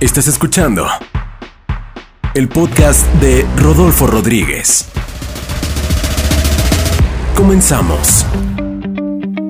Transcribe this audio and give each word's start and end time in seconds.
Estás 0.00 0.28
escuchando 0.28 0.86
el 2.32 2.48
podcast 2.48 3.06
de 3.16 3.46
Rodolfo 3.58 4.06
Rodríguez. 4.06 4.90
Comenzamos. 7.36 8.24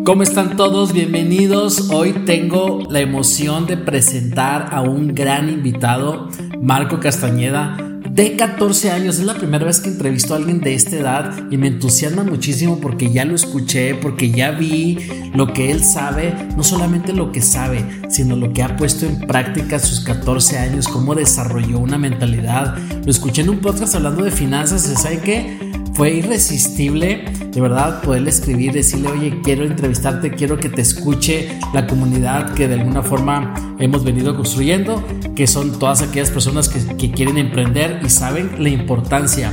¿Cómo 0.05 0.25
están 0.25 0.57
todos? 0.57 0.93
Bienvenidos. 0.93 1.91
Hoy 1.93 2.25
tengo 2.27 2.83
la 2.91 2.99
emoción 2.99 3.69
de 3.69 3.77
presentar 3.77 4.75
a 4.75 4.81
un 4.81 5.15
gran 5.15 5.49
invitado, 5.49 6.29
Marco 6.61 6.99
Castañeda 6.99 7.90
de 8.13 8.37
14 8.37 8.91
años. 8.91 9.19
Es 9.19 9.25
la 9.25 9.35
primera 9.35 9.65
vez 9.65 9.81
que 9.81 9.89
entrevisto 9.89 10.35
a 10.35 10.37
alguien 10.37 10.61
de 10.61 10.75
esta 10.75 10.97
edad 10.97 11.51
y 11.51 11.57
me 11.57 11.69
entusiasma 11.69 12.25
muchísimo 12.25 12.81
porque 12.81 13.11
ya 13.11 13.25
lo 13.25 13.35
escuché, 13.35 13.95
porque 13.95 14.31
ya 14.31 14.51
vi 14.51 14.99
lo 15.35 15.53
que 15.53 15.71
él 15.71 15.85
sabe, 15.85 16.35
no 16.57 16.63
solamente 16.63 17.13
lo 17.13 17.33
que 17.33 17.41
sabe, 17.41 17.85
sino 18.09 18.37
lo 18.37 18.53
que 18.53 18.63
ha 18.63 18.77
puesto 18.77 19.07
en 19.07 19.21
práctica 19.21 19.79
sus 19.79 20.01
14 20.01 20.59
años, 20.59 20.89
cómo 20.89 21.15
desarrolló 21.15 21.79
una 21.79 21.99
mentalidad. 21.99 22.77
Lo 23.05 23.11
escuché 23.11 23.43
en 23.43 23.51
un 23.51 23.61
podcast 23.61 23.95
hablando 23.95 24.25
de 24.25 24.31
finanzas 24.31 24.83
¿sabe 25.01 25.21
qué? 25.21 25.70
Fue 25.95 26.15
irresistible, 26.15 27.25
de 27.51 27.61
verdad, 27.61 28.03
poderle 28.03 28.31
escribir, 28.31 28.73
decirle, 28.73 29.09
oye, 29.09 29.41
quiero 29.43 29.65
entrevistarte, 29.65 30.31
quiero 30.31 30.59
que 30.59 30.69
te 30.69 30.83
escuche 30.83 31.59
la 31.75 31.87
comunidad 31.87 32.55
que 32.55 32.69
de 32.69 32.75
alguna 32.75 33.03
forma 33.03 33.55
hemos 33.79 34.05
venido 34.05 34.37
construyendo, 34.37 35.05
que 35.35 35.47
son 35.47 35.79
todas 35.79 36.03
aquellas 36.03 36.31
personas 36.31 36.69
que, 36.69 37.11
quieren 37.11 37.39
emprender 37.39 38.01
y 38.05 38.09
saben 38.09 38.63
la 38.63 38.69
importancia 38.69 39.53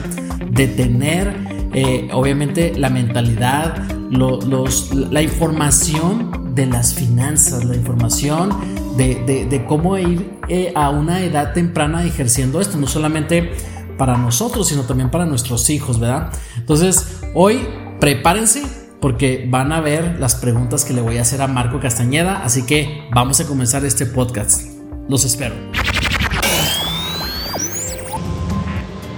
de 0.50 0.68
tener, 0.68 1.36
eh, 1.74 2.08
obviamente, 2.14 2.74
la 2.78 2.90
mentalidad, 2.90 3.84
la 4.12 5.22
información 5.22 6.54
de 6.54 6.66
las 6.66 6.94
finanzas, 6.94 7.66
la 7.66 7.76
información 7.76 8.50
de, 8.98 9.64
cómo 9.68 9.98
ir 9.98 10.32
eh, 10.50 10.72
a 10.76 10.90
una 10.90 11.22
edad 11.22 11.54
temprana 11.54 12.04
ejerciendo 12.04 12.60
esto, 12.60 12.78
no 12.78 12.88
solamente 12.88 13.52
para 13.98 14.18
nosotros, 14.18 14.68
sino 14.68 14.84
también 14.84 15.10
para 15.10 15.26
nuestros 15.26 15.70
hijos, 15.70 16.00
¿verdad? 16.00 16.32
Entonces, 16.58 17.20
hoy 17.34 17.68
prepárense 18.00 18.64
porque 19.02 19.46
van 19.50 19.72
a 19.72 19.82
ver 19.82 20.18
las 20.20 20.36
preguntas 20.36 20.86
que 20.86 20.94
le 20.94 21.02
voy 21.02 21.18
a 21.18 21.22
hacer 21.22 21.42
a 21.42 21.48
Marco 21.48 21.80
Castañeda, 21.80 22.44
así 22.44 22.66
que 22.66 23.08
vamos 23.14 23.40
a 23.40 23.46
comenzar 23.46 23.86
este 23.86 24.06
podcast. 24.06 24.64
Los 25.08 25.24
espero. 25.26 25.56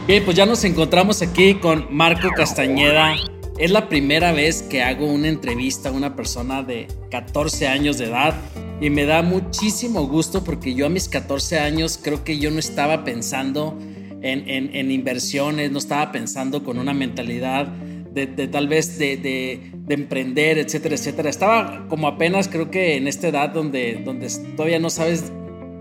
Bien, 0.08 0.26
pues 0.26 0.36
ya 0.36 0.46
nos 0.46 0.64
encontramos 0.64 1.22
aquí 1.22 1.56
con 1.56 1.88
Marco 1.92 2.30
Castañeda. 2.36 3.14
Es 3.60 3.72
la 3.72 3.90
primera 3.90 4.32
vez 4.32 4.64
que 4.64 4.82
hago 4.82 5.06
una 5.06 5.28
entrevista 5.28 5.90
a 5.90 5.92
una 5.92 6.16
persona 6.16 6.64
de 6.64 6.88
14 7.12 7.68
años 7.68 7.98
de 7.98 8.06
edad 8.06 8.34
y 8.82 8.90
me 8.90 9.06
da 9.06 9.22
muchísimo 9.22 10.08
gusto 10.08 10.44
porque 10.44 10.74
yo 10.74 10.86
a 10.86 10.90
mis 10.90 11.10
14 11.10 11.60
años 11.60 12.00
creo 12.02 12.24
que 12.24 12.40
yo 12.40 12.50
no 12.52 12.60
estaba 12.60 13.04
pensando 13.04 13.78
en, 14.22 14.92
inversiones, 14.92 15.72
no 15.72 15.80
estaba 15.80 16.12
pensando 16.12 16.64
con 16.64 16.78
una 16.78 16.94
mentalidad 16.94 17.68
de, 17.68 18.28
tal 18.48 18.68
vez 18.68 18.98
de, 18.98 19.72
emprender, 19.88 20.58
etcétera, 20.58 20.96
etcétera. 20.96 21.30
Estaba 21.30 21.88
como 21.88 22.08
apenas 22.08 22.48
creo 22.48 22.70
que 22.70 22.98
en 22.98 23.08
esta 23.08 23.28
edad 23.28 23.50
donde, 23.50 24.02
donde 24.04 24.28
todavía 24.56 24.80
no 24.80 24.90
sabes 24.90 25.32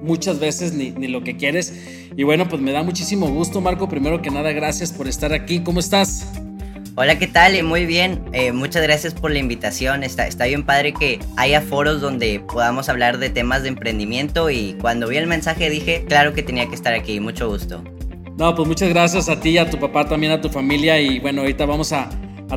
muchas 0.02 0.38
veces 0.38 0.72
ni, 0.72 0.92
lo 1.08 1.22
que 1.22 1.36
quieres. 1.36 1.72
Y 2.16 2.22
bueno, 2.22 2.48
pues 2.48 2.62
me 2.62 2.72
da 2.72 2.82
muchísimo 2.82 3.28
gusto, 3.28 3.60
Marco. 3.60 3.88
Primero 3.88 4.22
que 4.22 4.30
nada, 4.30 4.52
gracias 4.52 4.92
por 4.92 5.08
estar 5.08 5.32
aquí. 5.32 5.60
¿Cómo 5.60 5.80
estás? 5.80 6.26
Hola, 6.96 7.16
¿qué 7.18 7.28
tal? 7.28 7.62
Muy 7.62 7.86
bien. 7.86 8.24
Eh, 8.32 8.50
muchas 8.50 8.82
gracias 8.82 9.14
por 9.14 9.30
la 9.30 9.38
invitación. 9.38 10.02
Está, 10.02 10.26
está 10.26 10.46
bien 10.46 10.64
padre 10.64 10.92
que 10.92 11.20
haya 11.36 11.60
foros 11.60 12.00
donde 12.00 12.40
podamos 12.40 12.88
hablar 12.88 13.18
de 13.18 13.30
temas 13.30 13.62
de 13.62 13.68
emprendimiento 13.68 14.50
y 14.50 14.76
cuando 14.80 15.06
vi 15.06 15.16
el 15.16 15.28
mensaje 15.28 15.70
dije, 15.70 16.04
claro 16.08 16.34
que 16.34 16.42
tenía 16.42 16.68
que 16.68 16.74
estar 16.74 16.94
aquí. 16.94 17.20
Mucho 17.20 17.48
gusto. 17.48 17.84
No, 18.38 18.54
pues 18.54 18.68
muchas 18.68 18.88
gracias 18.90 19.28
a 19.28 19.40
ti 19.40 19.58
a 19.58 19.68
tu 19.68 19.80
papá, 19.80 20.08
también 20.08 20.30
a 20.30 20.40
tu 20.40 20.48
familia. 20.48 21.00
Y 21.00 21.18
bueno, 21.18 21.40
ahorita 21.40 21.66
vamos 21.66 21.92
a, 21.92 22.08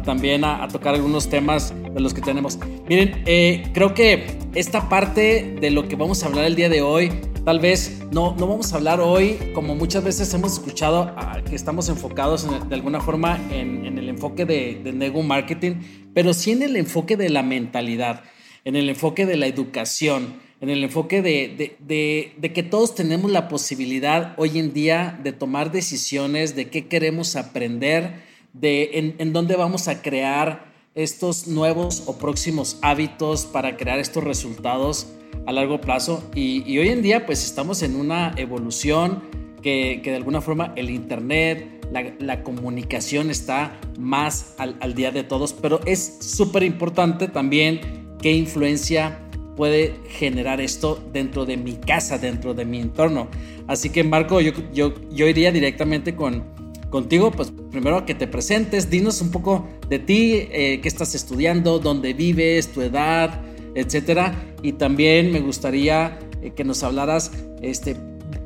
también 0.05 0.45
a, 0.45 0.67
tocar 0.67 0.93
algunos 0.93 1.27
temas 1.27 1.73
de 1.91 1.99
los 1.99 2.13
que 2.13 2.21
tenemos. 2.21 2.59
Miren, 2.87 3.23
eh, 3.25 3.63
creo 3.73 3.95
que 3.95 4.37
esta 4.53 4.89
parte 4.89 5.57
de 5.59 5.71
lo 5.71 5.87
que 5.87 5.95
vamos 5.95 6.21
a 6.21 6.27
hablar 6.27 6.45
el 6.45 6.55
día 6.55 6.69
de 6.69 6.83
hoy, 6.83 7.11
tal 7.45 7.59
vez 7.59 7.99
no, 8.11 8.35
no 8.35 8.45
vamos 8.45 8.71
a 8.71 8.75
hablar 8.75 9.01
hoy, 9.01 9.39
como 9.55 9.73
muchas 9.73 10.03
veces 10.03 10.31
hemos 10.35 10.53
escuchado, 10.53 11.15
que 11.49 11.55
estamos 11.55 11.89
enfocados 11.89 12.47
de 12.69 12.75
alguna 12.75 13.01
forma 13.01 13.39
en, 13.49 13.97
el 13.97 14.07
enfoque 14.07 14.45
de, 14.45 14.81
de 14.83 14.93
Nego 14.93 15.23
Marketing, 15.23 15.77
pero 16.13 16.35
sí 16.35 16.51
en 16.51 16.61
el 16.61 16.75
enfoque 16.75 17.17
de 17.17 17.29
la 17.29 17.41
mentalidad, 17.41 18.21
en 18.65 18.75
el 18.75 18.87
enfoque 18.87 19.25
de 19.25 19.35
la 19.35 19.47
educación 19.47 20.35
en 20.61 20.69
el 20.69 20.83
enfoque 20.83 21.23
de, 21.23 22.51
que 22.53 22.63
todos 22.63 22.93
tenemos 22.93 23.31
la 23.31 23.47
posibilidad 23.47 24.35
hoy 24.37 24.59
en 24.59 24.73
día 24.73 25.19
de 25.23 25.33
tomar 25.33 25.71
decisiones 25.71 26.55
de 26.55 26.69
qué 26.69 26.87
queremos 26.87 27.35
aprender, 27.35 28.21
de 28.53 29.15
en, 29.17 29.33
dónde 29.33 29.55
vamos 29.55 29.87
a 29.87 30.03
crear 30.03 30.71
estos 30.93 31.47
nuevos 31.47 32.03
o 32.05 32.19
próximos 32.19 32.77
hábitos 32.83 33.45
para 33.45 33.75
crear 33.75 33.97
estos 33.97 34.23
resultados 34.23 35.07
a 35.47 35.51
largo 35.51 35.81
plazo. 35.81 36.29
Y, 36.35 36.77
hoy 36.77 36.89
en 36.89 37.01
día 37.01 37.25
pues 37.25 37.43
estamos 37.43 37.81
en 37.81 37.95
una 37.95 38.31
evolución 38.37 39.23
que, 39.63 39.99
de 40.03 40.15
alguna 40.15 40.41
forma 40.41 40.73
el 40.75 40.91
Internet, 40.91 41.87
la, 42.19 42.43
comunicación 42.43 43.31
está 43.31 43.79
más 43.97 44.53
al, 44.59 44.77
al 44.79 44.93
día 44.93 45.11
de 45.11 45.23
todos, 45.23 45.53
pero 45.53 45.79
es 45.87 46.19
súper 46.21 46.61
importante 46.61 47.27
también 47.27 47.81
qué 48.21 48.31
influencia 48.31 49.17
puede 49.55 49.95
generar 50.07 50.61
esto 50.61 51.01
dentro 51.11 51.45
de 51.45 51.57
mi 51.57 51.75
casa, 51.75 52.17
dentro 52.17 52.53
de 52.53 52.65
mi 52.65 52.79
entorno. 52.79 53.27
Así 53.67 53.89
que 53.89 54.03
Marco, 54.03 54.41
yo, 54.41 54.51
yo, 54.73 54.93
yo 55.11 55.27
iría 55.27 55.51
directamente 55.51 56.15
con, 56.15 56.43
contigo, 56.89 57.31
pues 57.31 57.51
primero 57.71 58.05
que 58.05 58.13
te 58.13 58.27
presentes, 58.27 58.89
dinos 58.89 59.21
un 59.21 59.31
poco 59.31 59.67
de 59.89 59.99
ti, 59.99 60.47
eh, 60.51 60.79
qué 60.81 60.87
estás 60.87 61.15
estudiando, 61.15 61.79
dónde 61.79 62.13
vives, 62.13 62.71
tu 62.71 62.81
edad, 62.81 63.41
etcétera. 63.75 64.35
Y 64.61 64.73
también 64.73 65.31
me 65.31 65.39
gustaría 65.39 66.19
eh, 66.41 66.51
que 66.51 66.63
nos 66.63 66.83
hablaras, 66.83 67.31
este, 67.61 67.95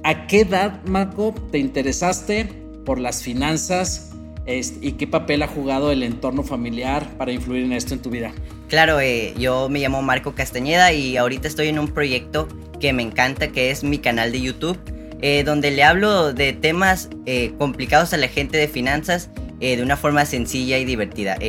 ¿a 0.04 0.28
qué 0.28 0.42
edad, 0.42 0.84
Marco, 0.86 1.34
te 1.52 1.58
interesaste 1.58 2.46
por 2.86 3.00
las 3.00 3.24
finanzas 3.24 4.12
y 4.48 4.92
qué 4.92 5.08
papel 5.08 5.42
ha 5.42 5.48
jugado 5.48 5.92
el 5.92 6.04
entorno 6.04 6.44
familiar 6.44 7.18
para 7.18 7.32
influir 7.32 7.64
en 7.64 7.74
esto 7.74 7.96
en 7.96 8.02
tu 8.02 8.12
vida? 8.12 8.32
Claro, 8.68 9.00
eh, 9.00 9.34
yo 9.38 9.70
me 9.70 9.80
llamo 9.80 10.02
Marco 10.02 10.34
Castañeda 10.34 10.92
y 10.92 11.18
ahorita 11.18 11.48
estoy 11.48 11.68
en 11.68 11.78
un 11.78 11.88
proyecto 11.88 12.48
que 12.80 12.94
me 12.94 13.04
encanta, 13.04 13.50
que 13.50 13.70
es 13.70 13.84
mi 13.84 14.00
canal 14.00 14.32
de 14.32 14.42
YouTube, 14.42 14.80
eh, 15.22 15.44
donde 15.44 15.70
le 15.70 15.84
hablo 15.84 16.34
de 16.34 16.52
temas 16.54 17.10
eh, 17.28 17.54
complicados 17.60 18.14
a 18.14 18.18
la 18.18 18.28
gente 18.28 18.58
de 18.58 18.68
finanzas 18.68 19.30
de 19.60 19.82
una 19.82 19.98
forma 19.98 20.26
sencilla 20.26 20.78
y 20.78 20.86
divertida. 20.86 21.40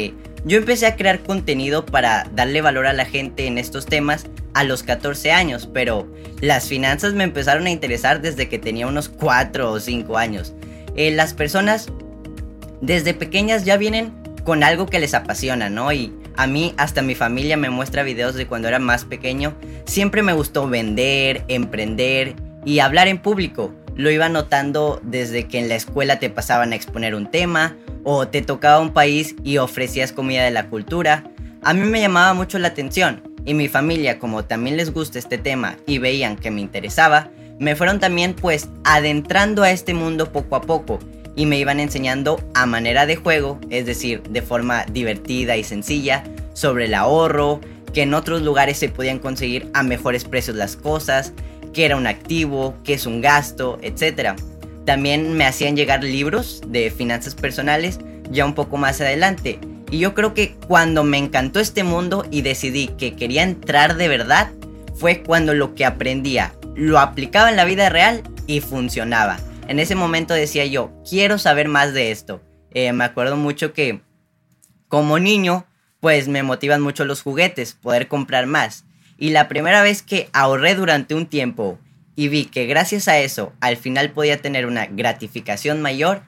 yo 0.44 0.56
empecé 0.56 0.86
a 0.86 0.96
crear 0.96 1.20
contenido 1.20 1.84
para 1.84 2.30
darle 2.32 2.62
valor 2.62 2.86
a 2.86 2.94
la 2.94 3.04
gente 3.04 3.46
en 3.46 3.58
estos 3.58 3.84
temas 3.84 4.26
a 4.54 4.64
los 4.64 4.84
14 4.84 5.32
años, 5.32 5.68
pero 5.70 6.10
las 6.40 6.66
finanzas 6.66 7.12
me 7.12 7.24
empezaron 7.24 7.66
a 7.66 7.70
interesar 7.70 8.22
desde 8.22 8.48
que 8.48 8.58
tenía 8.58 8.86
unos 8.86 9.10
4 9.10 9.70
o 9.70 9.80
5 9.80 10.16
años. 10.16 10.54
las 10.96 11.34
personas 11.34 11.88
desde 12.80 13.12
pequeñas 13.12 13.66
ya 13.66 13.76
vienen 13.76 14.14
con 14.44 14.62
algo 14.62 14.86
que 14.86 15.00
les 15.00 15.12
apasiona, 15.12 15.68
¿no? 15.68 15.92
Y 15.92 16.12
a 16.36 16.46
mí, 16.46 16.74
hasta 16.76 17.02
mi 17.02 17.14
familia 17.14 17.56
me 17.56 17.70
muestra 17.70 18.02
videos 18.02 18.34
de 18.34 18.46
cuando 18.46 18.68
era 18.68 18.78
más 18.78 19.04
pequeño. 19.04 19.54
Siempre 19.84 20.22
me 20.22 20.32
gustó 20.32 20.68
vender, 20.68 21.44
emprender 21.48 22.34
y 22.64 22.80
hablar 22.80 23.08
en 23.08 23.18
público. 23.18 23.74
Lo 23.94 24.10
iba 24.10 24.28
notando 24.28 25.00
desde 25.02 25.48
que 25.48 25.58
en 25.58 25.68
la 25.68 25.76
escuela 25.76 26.18
te 26.18 26.28
pasaban 26.28 26.72
a 26.72 26.76
exponer 26.76 27.14
un 27.14 27.30
tema 27.30 27.76
o 28.04 28.28
te 28.28 28.42
tocaba 28.42 28.80
un 28.80 28.92
país 28.92 29.34
y 29.42 29.56
ofrecías 29.56 30.12
comida 30.12 30.44
de 30.44 30.50
la 30.50 30.68
cultura. 30.68 31.24
A 31.62 31.72
mí 31.72 31.86
me 31.86 32.00
llamaba 32.00 32.34
mucho 32.34 32.58
la 32.58 32.68
atención 32.68 33.22
y 33.46 33.54
mi 33.54 33.68
familia, 33.68 34.18
como 34.18 34.44
también 34.44 34.76
les 34.76 34.92
gusta 34.92 35.18
este 35.18 35.38
tema 35.38 35.76
y 35.86 35.98
veían 35.98 36.36
que 36.36 36.50
me 36.50 36.60
interesaba, 36.60 37.30
me 37.58 37.74
fueron 37.74 38.00
también 38.00 38.34
pues 38.34 38.68
adentrando 38.84 39.62
a 39.62 39.70
este 39.70 39.94
mundo 39.94 40.30
poco 40.30 40.56
a 40.56 40.60
poco 40.60 40.98
y 41.36 41.46
me 41.46 41.58
iban 41.58 41.78
enseñando 41.78 42.42
a 42.54 42.66
manera 42.66 43.06
de 43.06 43.16
juego, 43.16 43.60
es 43.70 43.86
decir, 43.86 44.22
de 44.22 44.42
forma 44.42 44.84
divertida 44.86 45.56
y 45.56 45.62
sencilla, 45.62 46.24
sobre 46.54 46.86
el 46.86 46.94
ahorro, 46.94 47.60
que 47.92 48.02
en 48.02 48.14
otros 48.14 48.42
lugares 48.42 48.78
se 48.78 48.88
podían 48.88 49.18
conseguir 49.18 49.70
a 49.74 49.82
mejores 49.82 50.24
precios 50.24 50.56
las 50.56 50.76
cosas, 50.76 51.32
qué 51.72 51.84
era 51.84 51.96
un 51.96 52.06
activo, 52.06 52.74
qué 52.82 52.94
es 52.94 53.06
un 53.06 53.20
gasto, 53.20 53.78
etc. 53.82 54.30
También 54.86 55.36
me 55.36 55.44
hacían 55.44 55.76
llegar 55.76 56.02
libros 56.02 56.62
de 56.66 56.90
finanzas 56.90 57.34
personales 57.34 58.00
ya 58.30 58.44
un 58.46 58.54
poco 58.54 58.78
más 58.78 59.00
adelante. 59.00 59.60
Y 59.90 59.98
yo 59.98 60.14
creo 60.14 60.34
que 60.34 60.56
cuando 60.66 61.04
me 61.04 61.18
encantó 61.18 61.60
este 61.60 61.84
mundo 61.84 62.24
y 62.30 62.42
decidí 62.42 62.88
que 62.88 63.14
quería 63.14 63.42
entrar 63.42 63.96
de 63.96 64.08
verdad, 64.08 64.50
fue 64.94 65.22
cuando 65.22 65.54
lo 65.54 65.74
que 65.74 65.84
aprendía 65.84 66.54
lo 66.74 66.98
aplicaba 66.98 67.50
en 67.50 67.56
la 67.56 67.64
vida 67.64 67.88
real 67.88 68.22
y 68.46 68.60
funcionaba 68.60 69.38
en 69.68 69.78
ese 69.78 69.94
momento 69.94 70.34
decía 70.34 70.64
yo, 70.66 70.92
quiero 71.08 71.38
saber 71.38 71.68
más 71.68 71.92
de 71.92 72.10
esto. 72.10 72.42
Eh, 72.70 72.92
me 72.92 73.04
acuerdo 73.04 73.36
mucho 73.36 73.72
que 73.72 74.00
como 74.88 75.18
niño, 75.18 75.66
pues 76.00 76.28
me 76.28 76.42
motivan 76.42 76.80
mucho 76.82 77.04
los 77.04 77.22
juguetes, 77.22 77.74
poder 77.74 78.08
comprar 78.08 78.46
más. 78.46 78.84
Y 79.18 79.30
la 79.30 79.48
primera 79.48 79.82
vez 79.82 80.02
que 80.02 80.28
ahorré 80.32 80.74
durante 80.74 81.14
un 81.14 81.26
tiempo 81.26 81.78
y 82.14 82.28
vi 82.28 82.46
que 82.46 82.66
gracias 82.66 83.08
a 83.08 83.18
eso 83.18 83.52
al 83.60 83.76
final 83.76 84.10
podía 84.10 84.40
tener 84.40 84.66
una 84.66 84.86
gratificación 84.86 85.82
mayor, 85.82 86.22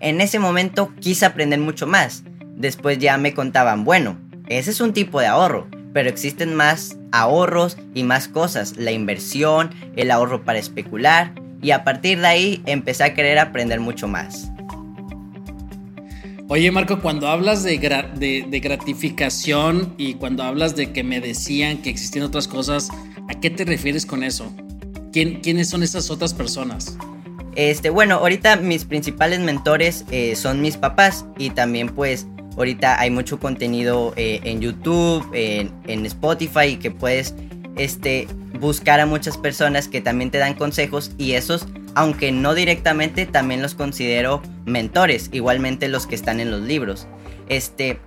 en 0.00 0.20
ese 0.20 0.38
momento 0.38 0.92
quise 1.00 1.26
aprender 1.26 1.58
mucho 1.58 1.86
más. 1.86 2.22
Después 2.56 2.98
ya 2.98 3.18
me 3.18 3.34
contaban, 3.34 3.84
bueno, 3.84 4.18
ese 4.48 4.70
es 4.70 4.80
un 4.80 4.92
tipo 4.92 5.20
de 5.20 5.26
ahorro, 5.26 5.68
pero 5.92 6.08
existen 6.08 6.54
más 6.54 6.96
ahorros 7.12 7.76
y 7.94 8.02
más 8.02 8.28
cosas, 8.28 8.76
la 8.76 8.92
inversión, 8.92 9.70
el 9.96 10.10
ahorro 10.10 10.44
para 10.44 10.58
especular, 10.58 11.34
y 11.62 11.70
a 11.72 11.84
partir 11.84 12.20
de 12.20 12.26
ahí 12.26 12.62
empecé 12.66 13.04
a 13.04 13.14
querer 13.14 13.38
aprender 13.38 13.80
mucho 13.80 14.08
más. 14.08 14.50
Oye 16.50 16.70
Marco, 16.70 17.00
cuando 17.00 17.28
hablas 17.28 17.62
de, 17.62 17.78
de, 17.78 18.60
gratificación 18.60 19.94
y 19.98 20.14
cuando 20.14 20.42
hablas 20.44 20.76
de 20.76 20.92
que 20.92 21.04
me 21.04 21.20
decían 21.20 21.78
que 21.78 21.90
existían 21.90 22.24
otras 22.24 22.48
cosas, 22.48 22.88
¿a 23.28 23.34
qué 23.38 23.50
te 23.50 23.66
refieres 23.66 24.06
con 24.06 24.22
eso? 24.22 24.50
¿Quién, 25.12 25.40
¿Quiénes 25.40 25.68
son 25.68 25.82
esas 25.82 26.10
otras 26.10 26.32
personas? 26.32 26.96
Este, 27.54 27.90
bueno, 27.90 28.14
ahorita 28.14 28.56
mis 28.56 28.86
principales 28.86 29.40
mentores 29.40 30.06
eh, 30.10 30.36
son 30.36 30.62
mis 30.62 30.78
papás 30.78 31.26
y 31.38 31.50
también 31.50 31.90
pues 31.90 32.26
ahorita 32.56 32.98
hay 32.98 33.10
mucho 33.10 33.38
contenido 33.38 34.14
eh, 34.16 34.40
en 34.44 34.62
YouTube, 34.62 35.28
en, 35.34 35.70
en 35.86 36.06
Spotify 36.06 36.76
que 36.76 36.90
puedes 36.90 37.34
este, 37.76 38.26
buscar 38.60 39.00
a 39.00 39.06
muchas 39.06 39.36
personas 39.38 39.88
que 39.88 40.00
también 40.00 40.30
te 40.30 40.38
dan 40.38 40.54
consejos 40.54 41.12
y 41.18 41.32
esos 41.32 41.66
aunque 41.98 42.30
no 42.30 42.54
directamente, 42.54 43.26
también 43.26 43.60
los 43.60 43.74
considero 43.74 44.40
mentores, 44.66 45.30
igualmente 45.32 45.88
los 45.88 46.06
que 46.06 46.14
están 46.14 46.38
en 46.38 46.52
los 46.52 46.60
libros. 46.60 47.08
Este, 47.48 47.98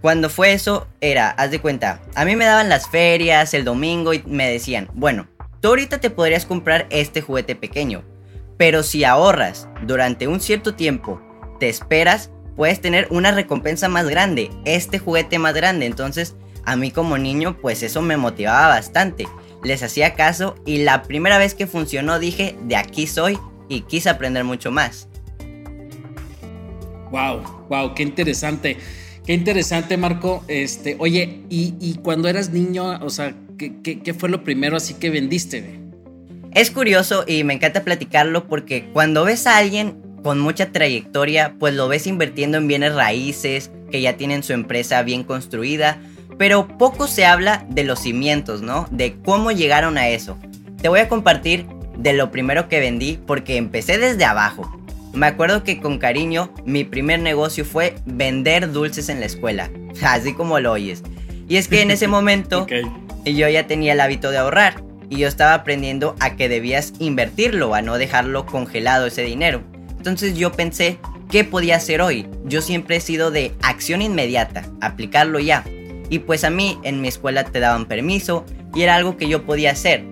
cuando 0.00 0.30
fue 0.30 0.54
eso, 0.54 0.86
era, 1.02 1.28
haz 1.28 1.50
de 1.50 1.60
cuenta, 1.60 2.00
a 2.14 2.24
mí 2.24 2.34
me 2.34 2.46
daban 2.46 2.70
las 2.70 2.88
ferias 2.88 3.52
el 3.52 3.64
domingo 3.64 4.14
y 4.14 4.22
me 4.24 4.50
decían, 4.50 4.88
bueno, 4.94 5.28
tú 5.60 5.68
ahorita 5.68 5.98
te 5.98 6.08
podrías 6.08 6.46
comprar 6.46 6.86
este 6.88 7.20
juguete 7.20 7.56
pequeño, 7.56 8.04
pero 8.56 8.82
si 8.82 9.04
ahorras 9.04 9.68
durante 9.86 10.26
un 10.26 10.40
cierto 10.40 10.74
tiempo, 10.74 11.20
te 11.58 11.68
esperas, 11.68 12.30
puedes 12.56 12.80
tener 12.80 13.06
una 13.10 13.32
recompensa 13.32 13.90
más 13.90 14.08
grande, 14.08 14.50
este 14.64 14.98
juguete 14.98 15.38
más 15.38 15.52
grande. 15.52 15.84
Entonces, 15.84 16.36
a 16.64 16.76
mí 16.76 16.90
como 16.90 17.18
niño, 17.18 17.58
pues 17.60 17.82
eso 17.82 18.00
me 18.00 18.16
motivaba 18.16 18.68
bastante 18.68 19.26
les 19.62 19.82
hacía 19.82 20.14
caso 20.14 20.54
y 20.64 20.78
la 20.78 21.02
primera 21.02 21.38
vez 21.38 21.54
que 21.54 21.66
funcionó 21.66 22.18
dije, 22.18 22.56
de 22.62 22.76
aquí 22.76 23.06
soy 23.06 23.38
y 23.68 23.82
quise 23.82 24.08
aprender 24.08 24.44
mucho 24.44 24.70
más. 24.70 25.08
Wow, 27.10 27.66
wow, 27.68 27.94
qué 27.94 28.02
interesante. 28.02 28.76
Qué 29.26 29.34
interesante, 29.34 29.96
Marco. 29.96 30.44
Este, 30.48 30.96
oye, 30.98 31.42
y, 31.50 31.98
cuando 32.02 32.28
eras 32.28 32.50
niño, 32.50 32.98
o 33.00 33.10
sea, 33.10 33.34
¿qué, 33.58 34.14
fue 34.16 34.28
lo 34.28 34.42
primero 34.42 34.76
así 34.76 34.94
que 34.94 35.10
vendiste? 35.10 35.78
Es 36.52 36.70
curioso 36.70 37.24
y 37.26 37.44
me 37.44 37.54
encanta 37.54 37.84
platicarlo 37.84 38.48
porque 38.48 38.86
cuando 38.92 39.24
ves 39.24 39.46
a 39.46 39.56
alguien 39.56 40.02
con 40.22 40.40
mucha 40.40 40.72
trayectoria, 40.72 41.54
pues 41.58 41.74
lo 41.74 41.86
ves 41.88 42.06
invirtiendo 42.06 42.58
en 42.58 42.66
bienes 42.66 42.94
raíces, 42.94 43.70
que 43.90 44.00
ya 44.00 44.16
tienen 44.16 44.42
su 44.42 44.52
empresa 44.52 45.02
bien 45.02 45.22
construida, 45.22 46.00
pero 46.40 46.66
poco 46.66 47.06
se 47.06 47.26
habla 47.26 47.66
de 47.68 47.84
los 47.84 47.98
cimientos, 47.98 48.62
¿no? 48.62 48.86
De 48.90 49.16
cómo 49.22 49.52
llegaron 49.52 49.98
a 49.98 50.08
eso. 50.08 50.38
Te 50.80 50.88
voy 50.88 51.00
a 51.00 51.08
compartir 51.10 51.66
de 51.98 52.14
lo 52.14 52.30
primero 52.30 52.66
que 52.66 52.80
vendí 52.80 53.18
porque 53.26 53.58
empecé 53.58 53.98
desde 53.98 54.24
abajo. 54.24 54.74
Me 55.12 55.26
acuerdo 55.26 55.64
que 55.64 55.82
con 55.82 55.98
cariño 55.98 56.50
mi 56.64 56.84
primer 56.84 57.20
negocio 57.20 57.66
fue 57.66 57.94
vender 58.06 58.72
dulces 58.72 59.10
en 59.10 59.20
la 59.20 59.26
escuela, 59.26 59.68
así 60.02 60.32
como 60.32 60.58
lo 60.60 60.72
oyes. 60.72 61.02
Y 61.46 61.58
es 61.58 61.68
que 61.68 61.82
en 61.82 61.90
ese 61.90 62.08
momento 62.08 62.66
yo 63.26 63.48
ya 63.50 63.66
tenía 63.66 63.92
el 63.92 64.00
hábito 64.00 64.30
de 64.30 64.38
ahorrar 64.38 64.82
y 65.10 65.18
yo 65.18 65.28
estaba 65.28 65.52
aprendiendo 65.52 66.16
a 66.20 66.36
que 66.36 66.48
debías 66.48 66.94
invertirlo, 67.00 67.74
a 67.74 67.82
no 67.82 67.98
dejarlo 67.98 68.46
congelado 68.46 69.08
ese 69.08 69.24
dinero. 69.24 69.62
Entonces 69.98 70.38
yo 70.38 70.52
pensé, 70.52 71.00
¿qué 71.30 71.44
podía 71.44 71.76
hacer 71.76 72.00
hoy? 72.00 72.26
Yo 72.46 72.62
siempre 72.62 72.96
he 72.96 73.00
sido 73.00 73.30
de 73.30 73.52
acción 73.60 74.00
inmediata, 74.00 74.64
aplicarlo 74.80 75.38
ya. 75.38 75.64
Y 76.10 76.18
pues 76.18 76.44
a 76.44 76.50
mí 76.50 76.78
en 76.82 77.00
mi 77.00 77.08
escuela 77.08 77.44
te 77.44 77.60
daban 77.60 77.86
permiso 77.86 78.44
y 78.74 78.82
era 78.82 78.96
algo 78.96 79.16
que 79.16 79.28
yo 79.28 79.46
podía 79.46 79.70
hacer. 79.70 80.04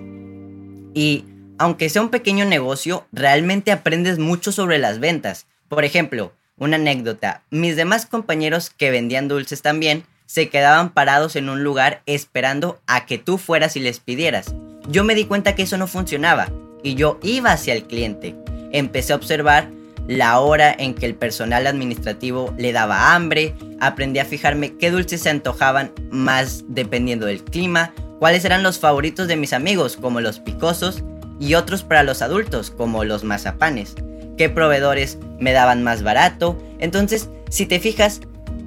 Y 0.95 1.25
aunque 1.59 1.89
sea 1.89 2.01
un 2.01 2.09
pequeño 2.09 2.45
negocio, 2.45 3.05
realmente 3.11 3.71
aprendes 3.71 4.17
mucho 4.17 4.51
sobre 4.51 4.79
las 4.79 4.99
ventas. 4.99 5.45
Por 5.67 5.83
ejemplo, 5.83 6.33
una 6.57 6.77
anécdota, 6.77 7.43
mis 7.51 7.75
demás 7.75 8.05
compañeros 8.05 8.69
que 8.69 8.91
vendían 8.91 9.27
dulces 9.27 9.61
también 9.61 10.03
se 10.25 10.49
quedaban 10.49 10.91
parados 10.91 11.35
en 11.35 11.49
un 11.49 11.63
lugar 11.63 12.01
esperando 12.05 12.79
a 12.87 13.05
que 13.05 13.17
tú 13.17 13.37
fueras 13.37 13.75
y 13.75 13.79
les 13.79 13.99
pidieras. 13.99 14.53
Yo 14.87 15.03
me 15.03 15.15
di 15.15 15.25
cuenta 15.25 15.55
que 15.55 15.63
eso 15.63 15.77
no 15.77 15.87
funcionaba 15.87 16.49
y 16.81 16.95
yo 16.95 17.19
iba 17.23 17.51
hacia 17.51 17.73
el 17.73 17.83
cliente. 17.83 18.35
Empecé 18.71 19.13
a 19.13 19.15
observar 19.17 19.69
la 20.09 20.39
hora 20.39 20.75
en 20.77 20.95
que 20.95 21.05
el 21.05 21.13
personal 21.13 21.67
administrativo 21.67 22.51
le 22.57 22.73
daba 22.73 23.13
hambre, 23.13 23.53
aprendí 23.79 24.17
a 24.17 24.25
fijarme 24.25 24.75
qué 24.75 24.89
dulces 24.89 25.21
se 25.21 25.29
antojaban 25.29 25.91
más 26.09 26.63
dependiendo 26.67 27.27
del 27.27 27.43
clima, 27.43 27.93
cuáles 28.17 28.43
eran 28.43 28.63
los 28.63 28.79
favoritos 28.79 29.27
de 29.27 29.35
mis 29.35 29.53
amigos 29.53 29.97
como 29.97 30.19
los 30.19 30.39
picosos 30.39 31.03
y 31.39 31.53
otros 31.53 31.83
para 31.83 32.01
los 32.01 32.23
adultos 32.23 32.71
como 32.71 33.03
los 33.03 33.23
mazapanes, 33.23 33.93
qué 34.35 34.49
proveedores 34.49 35.19
me 35.37 35.51
daban 35.51 35.83
más 35.83 36.01
barato. 36.01 36.57
Entonces, 36.79 37.29
si 37.51 37.67
te 37.67 37.79
fijas, 37.79 38.21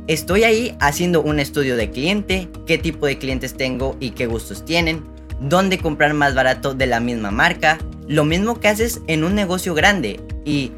estoy 0.06 0.44
ahí 0.44 0.76
haciendo 0.78 1.22
un 1.22 1.40
estudio 1.40 1.74
de 1.74 1.90
cliente, 1.90 2.48
qué 2.68 2.78
tipo 2.78 3.06
de 3.06 3.18
clientes 3.18 3.54
tengo 3.54 3.96
y 3.98 4.10
qué 4.10 4.26
gustos 4.26 4.64
tienen, 4.64 5.02
dónde 5.40 5.78
comprar 5.78 6.14
más 6.14 6.36
barato 6.36 6.72
de 6.72 6.86
la 6.86 7.00
misma 7.00 7.32
marca, 7.32 7.78
lo 8.06 8.24
mismo 8.24 8.60
que 8.60 8.68
haces 8.68 9.00
en 9.08 9.24
un 9.24 9.34
negocio 9.34 9.74
grande 9.74 10.20
y 10.44 10.70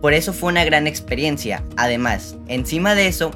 por 0.00 0.14
eso 0.14 0.32
fue 0.32 0.50
una 0.50 0.64
gran 0.64 0.86
experiencia. 0.86 1.62
Además, 1.76 2.36
encima 2.48 2.94
de 2.94 3.06
eso, 3.06 3.30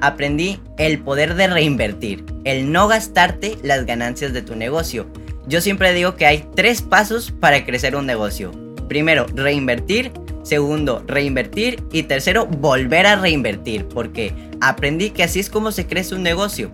aprendí 0.00 0.60
el 0.78 0.98
poder 1.00 1.34
de 1.34 1.46
reinvertir, 1.46 2.24
el 2.44 2.72
no 2.72 2.88
gastarte 2.88 3.56
las 3.62 3.86
ganancias 3.86 4.32
de 4.32 4.42
tu 4.42 4.56
negocio. 4.56 5.06
Yo 5.46 5.60
siempre 5.60 5.92
digo 5.92 6.16
que 6.16 6.26
hay 6.26 6.46
tres 6.54 6.82
pasos 6.82 7.32
para 7.32 7.64
crecer 7.64 7.96
un 7.96 8.06
negocio. 8.06 8.52
Primero, 8.88 9.26
reinvertir. 9.34 10.12
Segundo, 10.42 11.02
reinvertir. 11.06 11.82
Y 11.92 12.04
tercero, 12.04 12.46
volver 12.46 13.06
a 13.06 13.16
reinvertir. 13.16 13.86
Porque 13.86 14.32
aprendí 14.60 15.10
que 15.10 15.22
así 15.22 15.40
es 15.40 15.50
como 15.50 15.72
se 15.72 15.86
crece 15.86 16.14
un 16.14 16.22
negocio. 16.22 16.70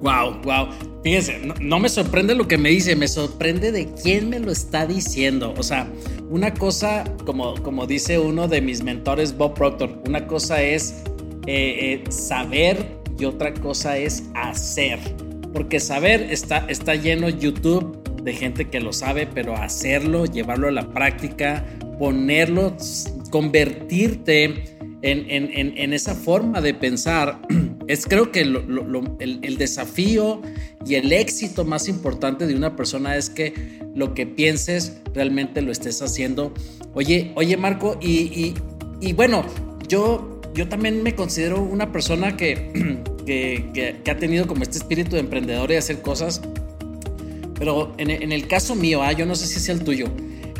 Wow, 0.00 0.40
wow. 0.42 0.68
Fíjense, 1.02 1.40
no, 1.60 1.78
me 1.78 1.88
sorprende 1.88 2.34
lo 2.34 2.48
que 2.48 2.58
me 2.58 2.70
dice, 2.70 2.96
me 2.96 3.08
sorprende 3.08 3.70
de 3.72 3.88
quién 4.02 4.28
me 4.28 4.40
lo 4.40 4.50
está 4.50 4.86
diciendo. 4.86 5.54
O 5.56 5.62
sea, 5.62 5.88
una 6.28 6.52
cosa, 6.54 7.04
como, 7.24 7.54
como 7.62 7.86
dice 7.86 8.18
uno 8.18 8.48
de 8.48 8.60
mis 8.60 8.82
mentores, 8.82 9.36
Bob 9.36 9.54
Proctor, 9.54 10.02
una 10.06 10.26
cosa 10.26 10.62
es 10.62 11.02
eh, 11.46 12.02
eh, 12.06 12.10
saber 12.10 12.98
y 13.18 13.24
otra 13.24 13.54
cosa 13.54 13.96
es 13.96 14.24
hacer. 14.34 14.98
Porque 15.52 15.80
saber 15.80 16.22
está, 16.30 16.66
está 16.68 16.94
lleno 16.94 17.28
YouTube 17.28 17.96
de 18.22 18.32
gente 18.32 18.66
que 18.66 18.80
lo 18.80 18.92
sabe, 18.92 19.26
pero 19.26 19.56
hacerlo, 19.56 20.26
llevarlo 20.26 20.68
a 20.68 20.72
la 20.72 20.92
práctica, 20.92 21.64
ponerlo, 21.98 22.76
convertirte 23.30 24.76
en, 25.02 25.92
esa 25.92 26.14
forma 26.14 26.60
de 26.60 26.74
pensar, 26.74 27.40
es 27.88 28.04
creo 28.04 28.30
que 28.30 28.42
el, 28.42 29.56
desafío 29.58 30.42
y 30.86 30.94
el 30.94 31.10
éxito 31.10 31.64
más 31.64 31.88
importante 31.88 32.46
de 32.46 32.54
una 32.54 32.76
persona 32.76 33.16
es 33.16 33.30
que 33.30 33.80
lo 33.94 34.12
que 34.12 34.26
pienses 34.26 34.98
realmente 35.14 35.62
lo 35.62 35.72
estés 35.72 36.02
haciendo. 36.02 36.52
Oye, 36.92 37.32
oye 37.34 37.56
Marco, 37.56 37.98
y, 38.00 38.54
bueno, 39.14 39.42
yo, 39.88 40.40
yo 40.54 40.68
también 40.68 41.02
me 41.02 41.14
considero 41.14 41.62
una 41.62 41.90
persona 41.90 42.36
que, 42.36 43.00
que, 43.24 44.10
ha 44.10 44.16
tenido 44.18 44.46
como 44.46 44.62
este 44.62 44.76
espíritu 44.76 45.12
de 45.12 45.20
emprendedor 45.20 45.72
y 45.72 45.76
hacer 45.76 46.02
cosas, 46.02 46.42
pero 47.58 47.94
en, 47.96 48.32
el 48.32 48.46
caso 48.46 48.74
mío, 48.74 49.02
ah, 49.02 49.12
yo 49.12 49.24
no 49.24 49.34
sé 49.34 49.46
si 49.46 49.56
es 49.56 49.68
el 49.70 49.82
tuyo, 49.82 50.08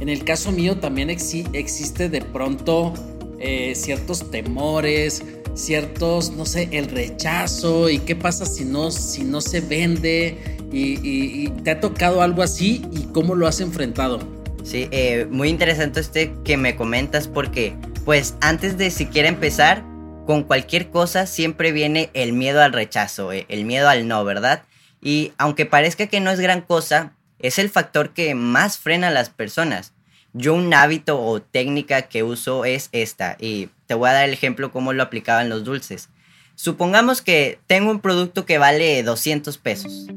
en 0.00 0.08
el 0.08 0.24
caso 0.24 0.50
mío 0.50 0.78
también 0.78 1.10
existe 1.10 2.08
de 2.08 2.22
pronto 2.22 2.94
eh, 3.38 3.74
ciertos 3.74 4.30
temores, 4.30 5.22
ciertos, 5.58 6.30
no 6.32 6.46
sé, 6.46 6.68
el 6.72 6.88
rechazo 6.88 7.90
y 7.90 7.98
qué 7.98 8.16
pasa 8.16 8.46
si 8.46 8.64
no, 8.64 8.90
si 8.90 9.24
no 9.24 9.40
se 9.40 9.60
vende 9.60 10.58
y, 10.72 11.48
te 11.64 11.72
ha 11.72 11.80
tocado 11.80 12.22
algo 12.22 12.42
así 12.42 12.82
y 12.92 13.04
cómo 13.12 13.34
lo 13.34 13.46
has 13.46 13.60
enfrentado. 13.60 14.20
Sí, 14.62 14.88
eh, 14.90 15.26
muy 15.30 15.48
interesante 15.48 16.00
este 16.00 16.34
que 16.44 16.56
me 16.56 16.76
comentas 16.76 17.26
porque 17.26 17.74
pues 18.04 18.34
antes 18.40 18.78
de 18.78 18.90
siquiera 18.90 19.28
empezar, 19.28 19.84
con 20.26 20.42
cualquier 20.42 20.90
cosa 20.90 21.26
siempre 21.26 21.72
viene 21.72 22.10
el 22.12 22.34
miedo 22.34 22.62
al 22.62 22.72
rechazo, 22.72 23.32
eh, 23.32 23.46
el 23.48 23.64
miedo 23.64 23.88
al 23.88 24.06
no, 24.06 24.24
¿verdad? 24.24 24.62
Y 25.00 25.32
aunque 25.38 25.64
parezca 25.64 26.06
que 26.06 26.20
no 26.20 26.30
es 26.30 26.38
gran 26.38 26.60
cosa, 26.60 27.14
es 27.38 27.58
el 27.58 27.70
factor 27.70 28.10
que 28.10 28.34
más 28.34 28.78
frena 28.78 29.08
a 29.08 29.12
las 29.12 29.30
personas. 29.30 29.94
Yo 30.34 30.54
un 30.54 30.72
hábito 30.74 31.20
o 31.20 31.40
técnica 31.40 32.02
que 32.02 32.22
uso 32.22 32.64
es 32.64 32.90
esta 32.92 33.36
y 33.40 33.70
te 33.88 33.94
voy 33.94 34.10
a 34.10 34.12
dar 34.12 34.24
el 34.26 34.34
ejemplo 34.34 34.70
cómo 34.70 34.92
lo 34.92 35.02
aplicaba 35.02 35.42
en 35.42 35.48
los 35.48 35.64
dulces. 35.64 36.10
Supongamos 36.54 37.22
que 37.22 37.58
tengo 37.66 37.90
un 37.90 38.00
producto 38.00 38.44
que 38.44 38.58
vale 38.58 39.02
200 39.04 39.58
pesos 39.58 40.08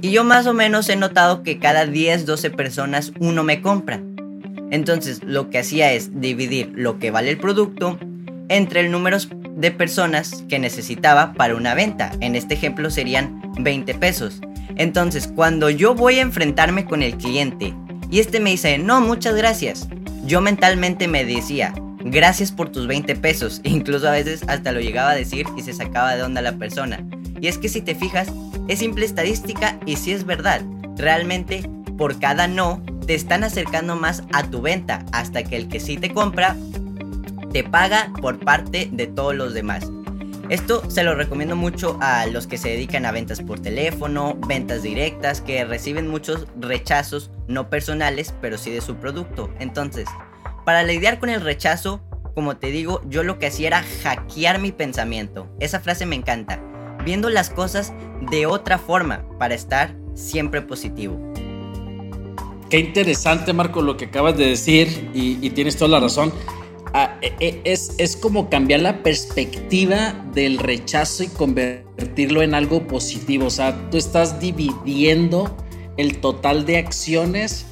Y 0.00 0.10
yo 0.10 0.24
más 0.24 0.46
o 0.46 0.54
menos 0.54 0.88
he 0.88 0.96
notado 0.96 1.42
que 1.42 1.58
cada 1.58 1.86
10, 1.86 2.26
12 2.26 2.50
personas 2.50 3.12
uno 3.20 3.44
me 3.44 3.62
compra. 3.62 4.02
Entonces 4.72 5.22
lo 5.22 5.50
que 5.50 5.58
hacía 5.58 5.92
es 5.92 6.20
dividir 6.20 6.72
lo 6.74 6.98
que 6.98 7.12
vale 7.12 7.30
el 7.30 7.38
producto 7.38 7.98
entre 8.48 8.80
el 8.80 8.90
número 8.90 9.18
de 9.54 9.70
personas 9.70 10.42
que 10.48 10.58
necesitaba 10.58 11.32
para 11.34 11.54
una 11.54 11.74
venta. 11.74 12.10
En 12.20 12.34
este 12.34 12.54
ejemplo 12.54 12.90
serían 12.90 13.40
20 13.58 13.94
pesos. 13.94 14.40
Entonces 14.74 15.30
cuando 15.32 15.70
yo 15.70 15.94
voy 15.94 16.18
a 16.18 16.22
enfrentarme 16.22 16.86
con 16.86 17.02
el 17.02 17.16
cliente 17.16 17.72
y 18.10 18.18
este 18.18 18.40
me 18.40 18.50
dice, 18.50 18.78
no, 18.78 19.00
muchas 19.00 19.36
gracias, 19.36 19.88
yo 20.24 20.40
mentalmente 20.40 21.06
me 21.06 21.24
decía, 21.24 21.72
gracias 22.04 22.52
por 22.52 22.70
tus 22.70 22.86
20 22.86 23.16
pesos. 23.16 23.60
Incluso 23.64 24.08
a 24.08 24.12
veces 24.12 24.42
hasta 24.48 24.72
lo 24.72 24.80
llegaba 24.80 25.10
a 25.10 25.16
decir 25.16 25.46
y 25.56 25.62
se 25.62 25.72
sacaba 25.72 26.16
de 26.16 26.22
onda 26.22 26.42
la 26.42 26.58
persona. 26.58 27.04
Y 27.40 27.48
es 27.48 27.58
que 27.58 27.68
si 27.68 27.80
te 27.82 27.94
fijas, 27.94 28.28
es 28.68 28.78
simple 28.78 29.04
estadística 29.04 29.78
y 29.86 29.96
si 29.96 30.12
es 30.12 30.24
verdad. 30.24 30.62
Realmente, 30.96 31.68
por 31.96 32.18
cada 32.18 32.46
no, 32.46 32.82
te 33.06 33.14
están 33.14 33.44
acercando 33.44 33.96
más 33.96 34.22
a 34.32 34.44
tu 34.44 34.62
venta 34.62 35.04
hasta 35.12 35.42
que 35.42 35.56
el 35.56 35.68
que 35.68 35.80
sí 35.80 35.96
te 35.96 36.12
compra 36.12 36.56
te 37.52 37.64
paga 37.64 38.10
por 38.20 38.38
parte 38.38 38.88
de 38.90 39.06
todos 39.06 39.34
los 39.34 39.52
demás. 39.52 39.90
Esto 40.48 40.88
se 40.90 41.02
lo 41.02 41.14
recomiendo 41.14 41.56
mucho 41.56 41.98
a 42.00 42.26
los 42.26 42.46
que 42.46 42.58
se 42.58 42.70
dedican 42.70 43.06
a 43.06 43.12
ventas 43.12 43.40
por 43.40 43.60
teléfono, 43.60 44.36
ventas 44.46 44.82
directas, 44.82 45.40
que 45.40 45.64
reciben 45.64 46.08
muchos 46.08 46.46
rechazos, 46.58 47.30
no 47.46 47.70
personales, 47.70 48.34
pero 48.40 48.58
sí 48.58 48.70
de 48.70 48.80
su 48.80 48.96
producto. 48.96 49.50
Entonces, 49.60 50.06
para 50.64 50.82
lidiar 50.82 51.18
con 51.18 51.28
el 51.28 51.40
rechazo, 51.40 52.00
como 52.34 52.56
te 52.56 52.68
digo, 52.68 53.02
yo 53.08 53.22
lo 53.22 53.38
que 53.38 53.46
hacía 53.46 53.68
era 53.68 53.84
hackear 54.02 54.58
mi 54.58 54.72
pensamiento. 54.72 55.48
Esa 55.60 55.80
frase 55.80 56.06
me 56.06 56.16
encanta. 56.16 56.62
Viendo 57.04 57.30
las 57.30 57.50
cosas 57.50 57.92
de 58.30 58.46
otra 58.46 58.78
forma 58.78 59.24
para 59.38 59.54
estar 59.54 59.94
siempre 60.14 60.62
positivo. 60.62 61.18
Qué 62.70 62.78
interesante, 62.78 63.52
Marco, 63.52 63.82
lo 63.82 63.96
que 63.96 64.06
acabas 64.06 64.36
de 64.38 64.46
decir 64.46 65.10
y, 65.12 65.50
tienes 65.50 65.76
toda 65.76 65.90
la 65.90 66.00
razón. 66.00 66.32
Ah, 66.94 67.18
e, 67.20 67.34
e, 67.40 67.60
es, 67.64 67.94
es 67.98 68.16
como 68.16 68.48
cambiar 68.48 68.80
la 68.80 69.02
perspectiva 69.02 70.14
del 70.32 70.58
rechazo 70.58 71.22
y 71.22 71.28
convertirlo 71.28 72.42
en 72.42 72.54
algo 72.54 72.86
positivo. 72.86 73.46
O 73.46 73.50
sea, 73.50 73.90
tú 73.90 73.98
estás 73.98 74.40
dividiendo 74.40 75.54
el 75.96 76.18
total 76.18 76.64
de 76.64 76.78
acciones 76.78 77.66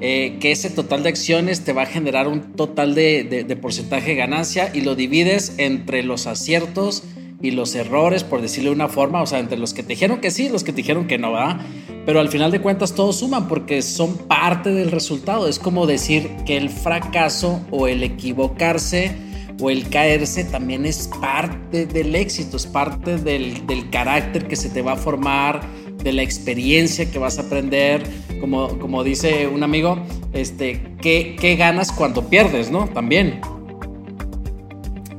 eh, 0.00 0.38
que 0.40 0.52
ese 0.52 0.70
total 0.70 1.02
de 1.02 1.08
acciones 1.08 1.64
te 1.64 1.72
va 1.72 1.82
a 1.82 1.86
generar 1.86 2.28
un 2.28 2.52
total 2.52 2.94
de, 2.94 3.58
porcentaje 3.60 4.10
de 4.10 4.16
ganancia 4.16 4.70
y 4.74 4.80
lo 4.80 4.94
divides 4.94 5.54
entre 5.58 6.02
los 6.02 6.26
aciertos 6.26 7.04
y 7.40 7.52
los 7.52 7.74
errores, 7.74 8.24
por 8.24 8.40
decirlo 8.40 8.70
de 8.70 8.76
una 8.76 8.88
forma, 8.88 9.22
o 9.22 9.26
sea, 9.26 9.38
entre 9.38 9.58
los 9.58 9.74
que 9.74 9.82
te 9.82 9.90
dijeron 9.90 10.20
que 10.20 10.30
sí 10.30 10.46
y 10.46 10.48
los 10.48 10.64
que 10.64 10.72
te 10.72 10.78
dijeron 10.78 11.06
que 11.06 11.18
no, 11.18 11.32
va 11.32 11.60
Pero 12.06 12.20
al 12.20 12.28
final 12.28 12.50
de 12.50 12.60
cuentas 12.60 12.94
todos 12.94 13.16
suman 13.16 13.48
porque 13.48 13.82
son 13.82 14.16
parte 14.16 14.70
del 14.70 14.90
resultado. 14.90 15.46
Es 15.48 15.58
como 15.58 15.86
decir 15.86 16.30
que 16.46 16.56
el 16.56 16.70
fracaso 16.70 17.60
o 17.70 17.86
el 17.86 18.02
equivocarse 18.02 19.14
o 19.60 19.70
el 19.70 19.88
caerse 19.88 20.44
también 20.44 20.84
es 20.86 21.08
parte 21.20 21.86
del 21.86 22.14
éxito, 22.14 22.56
es 22.56 22.66
parte 22.66 23.16
del, 23.18 23.66
del 23.66 23.90
carácter 23.90 24.46
que 24.46 24.56
se 24.56 24.68
te 24.68 24.82
va 24.82 24.92
a 24.92 24.96
formar, 24.96 25.62
de 26.02 26.12
la 26.12 26.22
experiencia 26.22 27.10
que 27.10 27.18
vas 27.18 27.38
a 27.38 27.42
aprender, 27.42 28.02
como, 28.40 28.78
como 28.78 29.02
dice 29.02 29.48
un 29.48 29.62
amigo, 29.62 29.98
este, 30.32 30.82
¿qué, 31.00 31.34
¿qué 31.40 31.56
ganas 31.56 31.90
cuando 31.90 32.28
pierdes, 32.28 32.70
no? 32.70 32.86
También. 32.88 33.40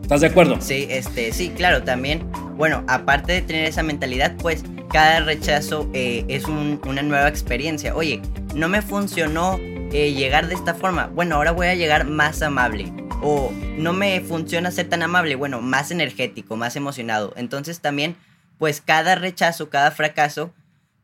¿Estás 0.02 0.22
de 0.22 0.28
acuerdo? 0.28 0.58
Sí, 0.62 0.86
este, 0.90 1.34
sí, 1.34 1.50
claro, 1.50 1.84
también. 1.84 2.24
Bueno, 2.56 2.84
aparte 2.88 3.34
de 3.34 3.42
tener 3.42 3.66
esa 3.66 3.82
mentalidad, 3.82 4.36
pues 4.38 4.64
cada 4.92 5.22
rechazo 5.22 5.90
eh, 5.94 6.24
es 6.28 6.46
una 6.46 7.02
nueva 7.02 7.28
experiencia. 7.28 7.96
Oye, 7.96 8.22
no 8.54 8.70
me 8.70 8.84
funcionó 8.84 9.60
eh, 9.92 10.14
llegar 10.14 10.48
de 10.48 10.54
esta 10.54 10.76
forma. 10.76 11.08
Bueno, 11.08 11.36
ahora 11.36 11.52
voy 11.52 11.68
a 11.68 11.76
llegar 11.76 12.06
más 12.08 12.44
amable. 12.44 12.94
O 13.28 13.52
no 13.78 13.94
me 13.94 14.22
funciona 14.22 14.70
ser 14.70 14.88
tan 14.88 15.02
amable. 15.02 15.36
Bueno, 15.36 15.60
más 15.60 15.90
energético, 15.90 16.56
más 16.56 16.76
emocionado. 16.76 17.34
Entonces 17.36 17.80
también, 17.80 18.16
pues 18.60 18.82
cada 18.82 19.16
rechazo, 19.16 19.70
cada 19.72 19.90
fracaso 19.90 20.54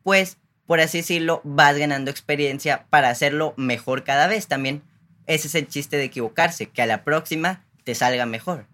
pues, 0.04 0.38
por 0.66 0.80
así 0.80 1.00
decirlo, 1.00 1.42
vas 1.44 1.78
ganando 1.78 2.12
experiencia 2.12 2.86
para 2.90 3.10
hacerlo 3.10 3.54
mejor 3.58 4.04
cada 4.04 4.28
vez 4.28 4.48
también. 4.48 4.84
Ese 5.28 5.48
es 5.48 5.56
el 5.56 5.68
chiste 5.68 5.98
de 5.98 6.06
equivocarse, 6.06 6.68
que 6.68 6.82
a 6.82 6.86
la 6.86 7.04
próxima 7.04 7.66
te 7.84 7.96
salga 7.96 8.26
mejor. 8.26 8.68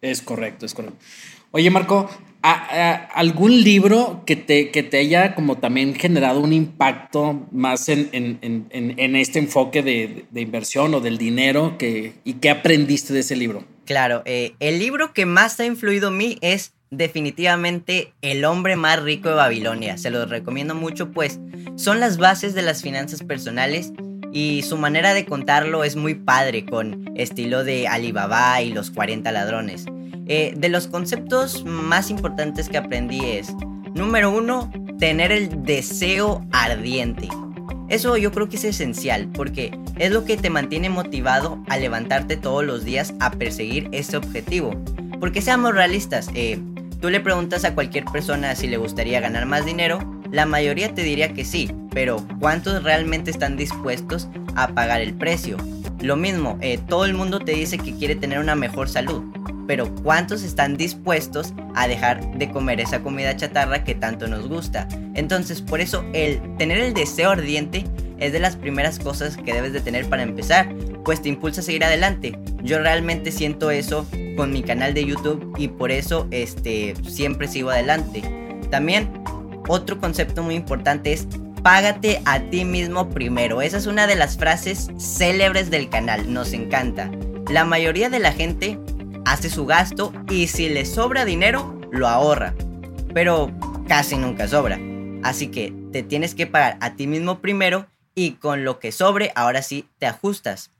Es 0.00 0.22
correcto, 0.22 0.66
es 0.66 0.74
correcto. 0.74 0.98
Oye, 1.50 1.70
Marco, 1.70 2.10
algún 2.46 3.62
libro 3.62 4.22
que 4.24 4.36
te, 4.36 4.70
que 4.70 4.82
te 4.82 4.98
haya 4.98 5.34
como 5.34 5.58
también 5.58 5.94
generado 5.94 6.40
un 6.40 6.52
impacto 6.52 7.46
más 7.50 7.88
en, 7.88 8.38
este 9.16 9.38
enfoque 9.38 9.82
de, 9.82 10.26
inversión 10.40 10.94
o 10.94 11.00
del 11.00 11.18
dinero 11.18 11.76
que, 11.78 12.14
y 12.24 12.34
qué 12.34 12.50
aprendiste 12.50 13.12
de 13.12 13.20
ese 13.20 13.36
libro? 13.36 13.64
Claro, 13.84 14.22
eh, 14.24 14.54
el 14.60 14.78
libro 14.78 15.12
que 15.12 15.26
más 15.26 15.58
ha 15.60 15.64
influido 15.64 16.08
en 16.08 16.16
mí 16.16 16.38
es 16.40 16.72
definitivamente 16.90 18.12
el 18.22 18.44
hombre 18.44 18.76
más 18.76 19.02
rico 19.02 19.28
de 19.28 19.34
Babilonia. 19.34 19.98
Se 19.98 20.10
los 20.10 20.28
recomiendo 20.28 20.74
mucho, 20.74 21.10
pues 21.10 21.40
son 21.76 22.00
las 22.00 22.16
bases 22.16 22.54
de 22.54 22.62
las 22.62 22.82
finanzas 22.82 23.22
personales 23.22 23.92
y 24.32 24.62
su 24.62 24.76
manera 24.76 25.14
de 25.14 25.24
contarlo 25.24 25.84
es 25.84 25.96
muy 25.96 26.14
padre, 26.14 26.64
con 26.64 27.10
estilo 27.16 27.64
de 27.64 27.88
Alibaba 27.88 28.60
y 28.62 28.72
los 28.72 28.90
40 28.90 29.32
ladrones. 29.32 29.86
Eh, 30.26 30.54
de 30.56 30.68
los 30.68 30.88
conceptos 30.88 31.64
más 31.64 32.10
importantes 32.10 32.68
que 32.68 32.78
aprendí 32.78 33.24
es, 33.24 33.52
número 33.94 34.30
uno, 34.30 34.70
tener 34.98 35.32
el 35.32 35.62
deseo 35.64 36.44
ardiente. 36.52 37.28
Eso 37.88 38.16
yo 38.16 38.32
creo 38.32 38.48
que 38.48 38.56
es 38.56 38.64
esencial 38.64 39.28
porque 39.32 39.78
es 39.96 40.10
lo 40.10 40.24
que 40.24 40.36
te 40.36 40.50
mantiene 40.50 40.88
motivado 40.88 41.62
a 41.68 41.76
levantarte 41.76 42.36
todos 42.36 42.64
los 42.64 42.84
días 42.84 43.14
a 43.20 43.30
perseguir 43.30 43.88
ese 43.92 44.16
objetivo. 44.16 44.72
Porque 45.20 45.40
seamos 45.40 45.74
realistas, 45.74 46.28
eh, 46.34 46.60
Tú 47.00 47.10
le 47.10 47.20
preguntas 47.20 47.64
a 47.64 47.74
cualquier 47.74 48.04
persona 48.06 48.54
si 48.54 48.68
le 48.68 48.78
gustaría 48.78 49.20
ganar 49.20 49.46
más 49.46 49.66
dinero, 49.66 49.98
la 50.32 50.46
mayoría 50.46 50.94
te 50.94 51.02
diría 51.02 51.34
que 51.34 51.44
sí, 51.44 51.70
pero 51.92 52.26
¿cuántos 52.40 52.82
realmente 52.82 53.30
están 53.30 53.56
dispuestos 53.56 54.28
a 54.54 54.68
pagar 54.68 55.02
el 55.02 55.14
precio? 55.14 55.58
Lo 56.00 56.16
mismo, 56.16 56.58
eh, 56.60 56.78
todo 56.78 57.04
el 57.06 57.14
mundo 57.14 57.40
te 57.40 57.52
dice 57.52 57.78
que 57.78 57.94
quiere 57.94 58.16
tener 58.16 58.38
una 58.38 58.54
mejor 58.54 58.88
salud, 58.88 59.22
pero 59.66 59.92
¿cuántos 60.02 60.42
están 60.42 60.76
dispuestos 60.76 61.54
a 61.74 61.88
dejar 61.88 62.36
de 62.38 62.50
comer 62.50 62.80
esa 62.80 63.02
comida 63.02 63.36
chatarra 63.36 63.82
que 63.82 63.94
tanto 63.94 64.28
nos 64.28 64.48
gusta? 64.48 64.88
Entonces, 65.14 65.62
por 65.62 65.80
eso 65.80 66.04
el 66.12 66.40
tener 66.58 66.78
el 66.78 66.92
deseo 66.92 67.30
ardiente 67.30 67.84
es 68.18 68.32
de 68.32 68.40
las 68.40 68.56
primeras 68.56 68.98
cosas 68.98 69.36
que 69.36 69.54
debes 69.54 69.72
de 69.72 69.80
tener 69.80 70.06
para 70.08 70.22
empezar, 70.22 70.68
pues 71.04 71.22
te 71.22 71.28
impulsa 71.28 71.60
a 71.60 71.64
seguir 71.64 71.84
adelante. 71.84 72.38
Yo 72.62 72.78
realmente 72.78 73.32
siento 73.32 73.70
eso 73.70 74.06
con 74.36 74.52
mi 74.52 74.62
canal 74.62 74.92
de 74.92 75.04
YouTube 75.04 75.54
y 75.58 75.68
por 75.68 75.90
eso 75.90 76.26
este, 76.30 76.94
siempre 77.08 77.48
sigo 77.48 77.70
adelante. 77.70 78.22
También 78.70 79.08
otro 79.68 79.98
concepto 79.98 80.42
muy 80.42 80.54
importante 80.54 81.12
es 81.12 81.26
págate 81.66 82.22
a 82.26 82.38
ti 82.38 82.64
mismo 82.64 83.10
primero. 83.10 83.60
Esa 83.60 83.78
es 83.78 83.86
una 83.86 84.06
de 84.06 84.14
las 84.14 84.36
frases 84.36 84.88
célebres 85.00 85.68
del 85.68 85.90
canal, 85.90 86.32
nos 86.32 86.52
encanta. 86.52 87.10
La 87.50 87.64
mayoría 87.64 88.08
de 88.08 88.20
la 88.20 88.30
gente 88.30 88.78
hace 89.24 89.50
su 89.50 89.66
gasto 89.66 90.12
y 90.30 90.46
si 90.46 90.68
le 90.68 90.86
sobra 90.86 91.24
dinero, 91.24 91.80
lo 91.90 92.06
ahorra. 92.06 92.54
Pero 93.12 93.50
casi 93.88 94.16
nunca 94.16 94.46
sobra. 94.46 94.78
Así 95.24 95.48
que 95.48 95.74
te 95.90 96.04
tienes 96.04 96.36
que 96.36 96.46
pagar 96.46 96.78
a 96.80 96.94
ti 96.94 97.08
mismo 97.08 97.40
primero 97.40 97.88
y 98.14 98.34
con 98.34 98.62
lo 98.62 98.78
que 98.78 98.92
sobre, 98.92 99.32
ahora 99.34 99.60
sí 99.60 99.88
te 99.98 100.06
ajustas. 100.06 100.70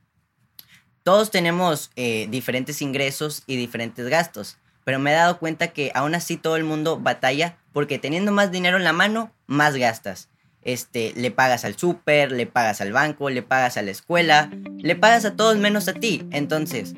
Todos 1.02 1.32
tenemos 1.32 1.90
eh, 1.96 2.28
diferentes 2.30 2.80
ingresos 2.80 3.42
y 3.48 3.56
diferentes 3.56 4.06
gastos, 4.06 4.56
pero 4.84 5.00
me 5.00 5.10
he 5.10 5.14
dado 5.14 5.40
cuenta 5.40 5.66
que 5.66 5.90
aún 5.96 6.14
así 6.14 6.36
todo 6.36 6.54
el 6.54 6.62
mundo 6.62 7.00
batalla 7.00 7.56
porque 7.72 7.98
teniendo 7.98 8.30
más 8.30 8.52
dinero 8.52 8.76
en 8.76 8.84
la 8.84 8.92
mano, 8.92 9.32
más 9.48 9.74
gastas. 9.74 10.28
Este, 10.66 11.14
le 11.16 11.30
pagas 11.30 11.64
al 11.64 11.78
súper, 11.78 12.30
le 12.32 12.44
pagas 12.44 12.82
al 12.82 12.92
banco, 12.92 13.30
le 13.30 13.40
pagas 13.40 13.78
a 13.78 13.82
la 13.82 13.90
escuela, 13.90 14.50
le 14.76 14.96
pagas 14.96 15.24
a 15.24 15.34
todos 15.34 15.56
menos 15.56 15.88
a 15.88 15.94
ti. 15.94 16.26
Entonces, 16.30 16.92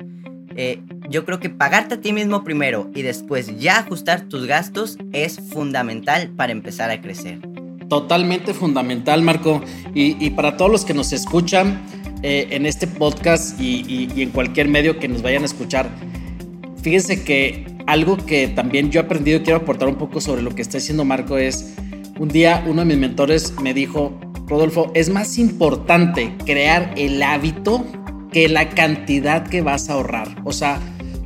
eh, 0.57 0.81
yo 1.09 1.23
creo 1.23 1.39
que 1.39 1.49
pagarte 1.49 1.95
a 1.95 2.01
ti 2.01 2.11
mismo 2.11 2.43
primero 2.43 2.91
y 2.93 3.03
después 3.03 3.57
ya 3.57 3.79
ajustar 3.79 4.23
tus 4.27 4.45
gastos 4.45 4.97
es 5.13 5.39
fundamental 5.39 6.31
para 6.35 6.51
empezar 6.51 6.91
a 6.91 6.99
crecer. 6.99 7.39
Totalmente 7.87 8.53
fundamental, 8.53 9.21
Marco. 9.21 9.63
y 9.93 10.29
para 10.31 10.57
todos 10.57 10.69
los 10.69 10.85
que 10.85 10.93
nos 10.93 11.13
escuchan, 11.13 11.81
eh, 12.21 12.47
en 12.51 12.65
este 12.65 12.85
podcast 12.85 13.57
y, 13.61 14.09
en 14.21 14.31
cualquier 14.31 14.67
medio 14.67 14.99
que 14.99 15.07
nos 15.07 15.21
vayan 15.21 15.43
a 15.43 15.45
escuchar. 15.45 15.89
Fíjense 16.83 17.23
que 17.23 17.65
algo 17.87 18.17
que 18.17 18.49
también 18.49 18.91
yo 18.91 18.99
he 18.99 19.03
aprendido 19.05 19.37
y 19.37 19.43
quiero 19.43 19.59
aportar 19.59 19.87
un 19.87 19.95
poco 19.95 20.19
sobre 20.19 20.41
lo 20.41 20.53
que 20.53 20.61
está 20.61 20.79
diciendo 20.79 21.05
Marco 21.05 21.37
es, 21.37 21.75
un 22.19 22.27
día 22.27 22.63
uno 22.67 22.81
de 22.81 22.85
mis 22.85 22.97
mentores 22.97 23.53
me 23.61 23.73
dijo, 23.73 24.13
Rodolfo, 24.47 24.91
es 24.93 25.09
más 25.09 25.37
importante 25.37 26.35
crear 26.45 26.93
el 26.97 27.23
hábito 27.23 27.85
que 28.31 28.49
la 28.49 28.69
cantidad 28.69 29.47
que 29.47 29.61
vas 29.61 29.89
a 29.89 29.93
ahorrar. 29.93 30.27
O 30.43 30.51
sea, 30.51 30.79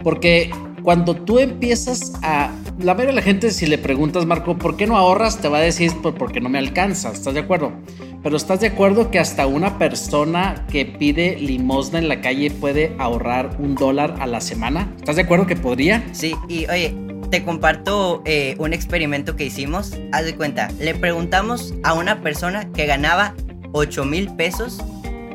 porque 0.04 0.52
cuando 0.84 1.16
tú 1.16 1.40
empiezas 1.40 2.14
a 2.22 2.52
la 2.80 2.94
mayoría 2.94 3.12
de 3.12 3.16
la 3.16 3.22
gente, 3.22 3.52
si 3.52 3.66
le 3.66 3.78
preguntas, 3.78 4.26
Marco, 4.26 4.58
¿por 4.58 4.78
qué 4.78 4.86
no 4.86 4.96
ahorras? 4.96 5.40
Te 5.42 5.48
va 5.48 5.58
a 5.58 5.62
decir, 5.62 5.92
pues 6.02 6.14
porque 6.18 6.42
no 6.42 6.50
me 6.50 6.60
alcanza. 6.60 7.12
¿Estás 7.12 7.34
de 7.34 7.40
acuerdo? 7.40 7.74
Pero 8.22 8.38
¿estás 8.38 8.62
de 8.62 8.68
acuerdo 8.68 9.10
que 9.10 9.20
hasta 9.20 9.48
una 9.48 9.78
persona 9.78 10.66
que 10.72 10.86
pide 10.86 11.38
limosna 11.38 12.00
en 12.00 12.08
la 12.08 12.22
calle 12.22 12.52
puede 12.52 12.96
ahorrar 13.00 13.58
un 13.60 13.76
dólar 13.76 14.16
a 14.20 14.28
la 14.28 14.42
semana? 14.42 14.94
¿Estás 14.98 15.16
de 15.16 15.24
acuerdo 15.24 15.48
que 15.48 15.56
podría? 15.56 16.06
Sí, 16.14 16.36
y 16.48 16.66
oye, 16.68 16.96
te 17.34 17.44
comparto 17.44 18.22
eh, 18.26 18.54
un 18.60 18.74
experimento 18.74 19.36
que 19.36 19.46
hicimos. 19.46 19.94
Haz 20.12 20.24
de 20.24 20.36
cuenta, 20.36 20.70
le 20.80 20.94
preguntamos 20.94 21.74
a 21.82 21.96
una 21.96 22.22
persona 22.22 22.72
que 22.74 22.86
ganaba 22.86 23.34
8 23.72 24.06
mil 24.06 24.36
pesos 24.36 24.78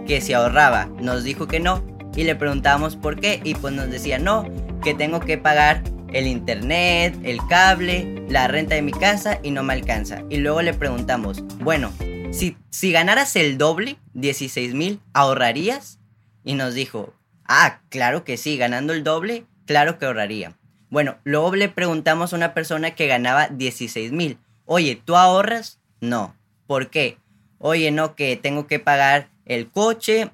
que 0.07 0.21
se 0.21 0.37
ahorraba. 0.37 0.87
Nos 1.01 1.25
dijo 1.25 1.49
que 1.49 1.59
no. 1.59 1.85
Y 2.15 2.23
le 2.23 2.37
preguntamos 2.37 2.95
por 2.95 3.19
qué. 3.19 3.41
Y 3.43 3.57
pues 3.57 3.75
nos 3.75 3.91
decía 3.91 4.21
no, 4.21 4.49
que 4.81 4.95
tengo 4.95 5.19
que 5.19 5.39
pagar 5.39 5.83
el 6.13 6.29
internet, 6.29 7.19
el 7.25 7.45
cable, 7.49 8.25
la 8.29 8.47
renta 8.47 8.77
de 8.77 8.83
mi 8.83 8.93
casa 8.93 9.41
y 9.43 9.51
no 9.51 9.65
me 9.65 9.73
alcanza. 9.73 10.23
Y 10.31 10.37
luego 10.37 10.63
le 10.63 10.75
preguntamos, 10.75 11.43
bueno, 11.59 11.91
si, 12.31 12.57
si 12.71 12.93
ganaras 12.93 13.35
el 13.35 13.59
doble, 13.59 13.97
16 14.15 14.73
mil, 14.73 15.01
¿ahorrarías? 15.15 15.99
Y 16.45 16.55
nos 16.55 16.75
dijo, 16.75 17.13
ah, 17.45 17.81
claro 17.89 18.23
que 18.23 18.37
sí, 18.37 18.57
ganando 18.57 18.93
el 18.93 19.03
doble, 19.03 19.47
claro 19.67 19.99
que 19.99 20.07
ahorraría. 20.07 20.58
Bueno, 20.91 21.17
luego 21.25 21.55
le 21.55 21.69
preguntamos 21.69 22.33
a 22.33 22.37
una 22.37 22.55
persona 22.55 22.95
que 22.95 23.07
ganaba 23.07 23.49
16 23.49 24.13
mil, 24.13 24.39
oye, 24.65 25.01
¿tú 25.05 25.17
ahorras? 25.17 25.79
No. 26.01 26.35
¿Por 26.67 26.91
qué? 26.91 27.19
Oye, 27.59 27.91
no, 27.91 28.15
que 28.15 28.37
tengo 28.37 28.67
que 28.67 28.79
pagar 28.79 29.29
el 29.45 29.71
coche, 29.71 30.31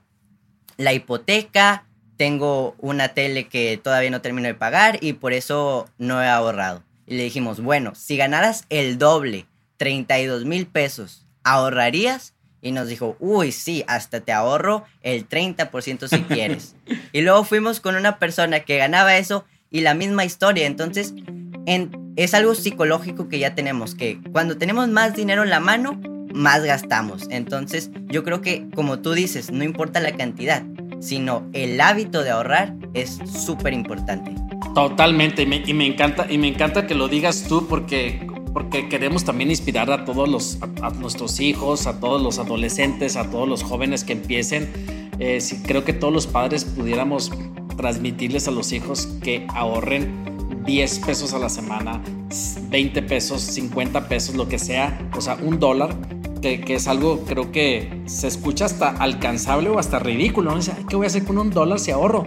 la 0.76 0.92
hipoteca, 0.92 1.86
tengo 2.16 2.74
una 2.78 3.08
tele 3.08 3.48
que 3.48 3.76
todavía 3.76 4.10
no 4.10 4.20
termino 4.20 4.48
de 4.48 4.54
pagar 4.54 4.98
y 5.00 5.14
por 5.14 5.32
eso 5.32 5.88
no 5.98 6.22
he 6.22 6.28
ahorrado. 6.28 6.82
Y 7.06 7.16
le 7.16 7.24
dijimos, 7.24 7.60
bueno, 7.60 7.94
si 7.94 8.16
ganaras 8.16 8.64
el 8.70 8.98
doble, 8.98 9.46
32 9.76 10.44
mil 10.44 10.66
pesos, 10.66 11.26
¿ahorrarías? 11.42 12.34
Y 12.60 12.72
nos 12.72 12.88
dijo, 12.88 13.16
uy, 13.20 13.52
sí, 13.52 13.84
hasta 13.86 14.20
te 14.20 14.32
ahorro 14.32 14.84
el 15.02 15.28
30% 15.28 16.08
si 16.08 16.22
quieres. 16.22 16.76
y 17.12 17.20
luego 17.20 17.44
fuimos 17.44 17.80
con 17.80 17.94
una 17.94 18.18
persona 18.18 18.60
que 18.60 18.78
ganaba 18.78 19.16
eso 19.16 19.44
y 19.74 19.80
la 19.80 19.94
misma 19.94 20.24
historia. 20.24 20.66
Entonces, 20.66 21.14
es 22.16 22.34
algo 22.34 22.54
psicológico 22.54 23.28
que 23.28 23.40
ya 23.40 23.56
tenemos, 23.56 23.96
que 23.96 24.20
cuando 24.30 24.56
tenemos 24.56 24.88
más 24.88 25.16
dinero 25.16 25.42
en 25.42 25.50
la 25.50 25.58
mano, 25.58 26.00
más 26.32 26.62
gastamos. 26.62 27.26
Entonces, 27.28 27.90
yo 28.06 28.22
creo 28.22 28.40
que, 28.40 28.68
como 28.72 29.00
tú 29.00 29.14
dices, 29.14 29.50
no 29.50 29.64
importa 29.64 29.98
la 29.98 30.12
cantidad, 30.12 30.62
sino 31.00 31.48
el 31.52 31.80
hábito 31.80 32.22
de 32.22 32.30
ahorrar 32.30 32.76
es 32.94 33.18
súper 33.26 33.72
importante. 33.72 34.32
Totalmente, 34.76 35.42
y 35.42 35.74
me, 35.74 35.86
encanta, 35.86 36.26
y 36.30 36.38
me 36.38 36.46
encanta 36.46 36.86
que 36.86 36.94
lo 36.94 37.08
digas 37.08 37.46
tú 37.48 37.66
porque, 37.66 38.24
porque 38.52 38.88
queremos 38.88 39.24
también 39.24 39.50
inspirar 39.50 39.90
a 39.90 40.04
todos 40.04 40.28
los, 40.28 40.58
a, 40.82 40.90
nuestros 40.90 41.40
hijos, 41.40 41.88
a 41.88 41.98
todos 41.98 42.22
los 42.22 42.38
adolescentes, 42.38 43.16
a 43.16 43.28
todos 43.28 43.48
los 43.48 43.64
jóvenes 43.64 44.04
que 44.04 44.12
empiecen. 44.12 44.70
Eh, 45.18 45.40
creo 45.66 45.84
que 45.84 45.92
todos 45.92 46.12
los 46.12 46.28
padres 46.28 46.64
pudiéramos 46.64 47.32
transmitirles 47.76 48.48
a 48.48 48.50
los 48.50 48.72
hijos 48.72 49.06
que 49.22 49.46
ahorren 49.54 50.62
10 50.64 50.98
pesos 51.00 51.34
a 51.34 51.38
la 51.38 51.48
semana, 51.48 52.02
20 52.70 53.02
pesos, 53.02 53.40
50 53.42 54.08
pesos, 54.08 54.34
lo 54.34 54.48
que 54.48 54.58
sea, 54.58 54.98
o 55.16 55.20
sea, 55.20 55.36
un 55.42 55.58
dólar 55.58 55.94
que, 56.52 56.74
es 56.74 56.88
algo 56.88 57.24
creo 57.26 57.50
que 57.52 58.02
se 58.06 58.28
escucha 58.28 58.66
hasta 58.66 58.90
alcanzable 58.90 59.70
o 59.70 59.78
hasta 59.78 59.98
ridículo. 59.98 60.50
¿no? 60.50 60.56
Dice, 60.58 60.72
¿qué 60.88 60.96
voy 60.96 61.04
a 61.04 61.08
hacer 61.08 61.24
con 61.24 61.38
un 61.38 61.50
dólar 61.50 61.80
si 61.80 61.90
ahorro? 61.90 62.26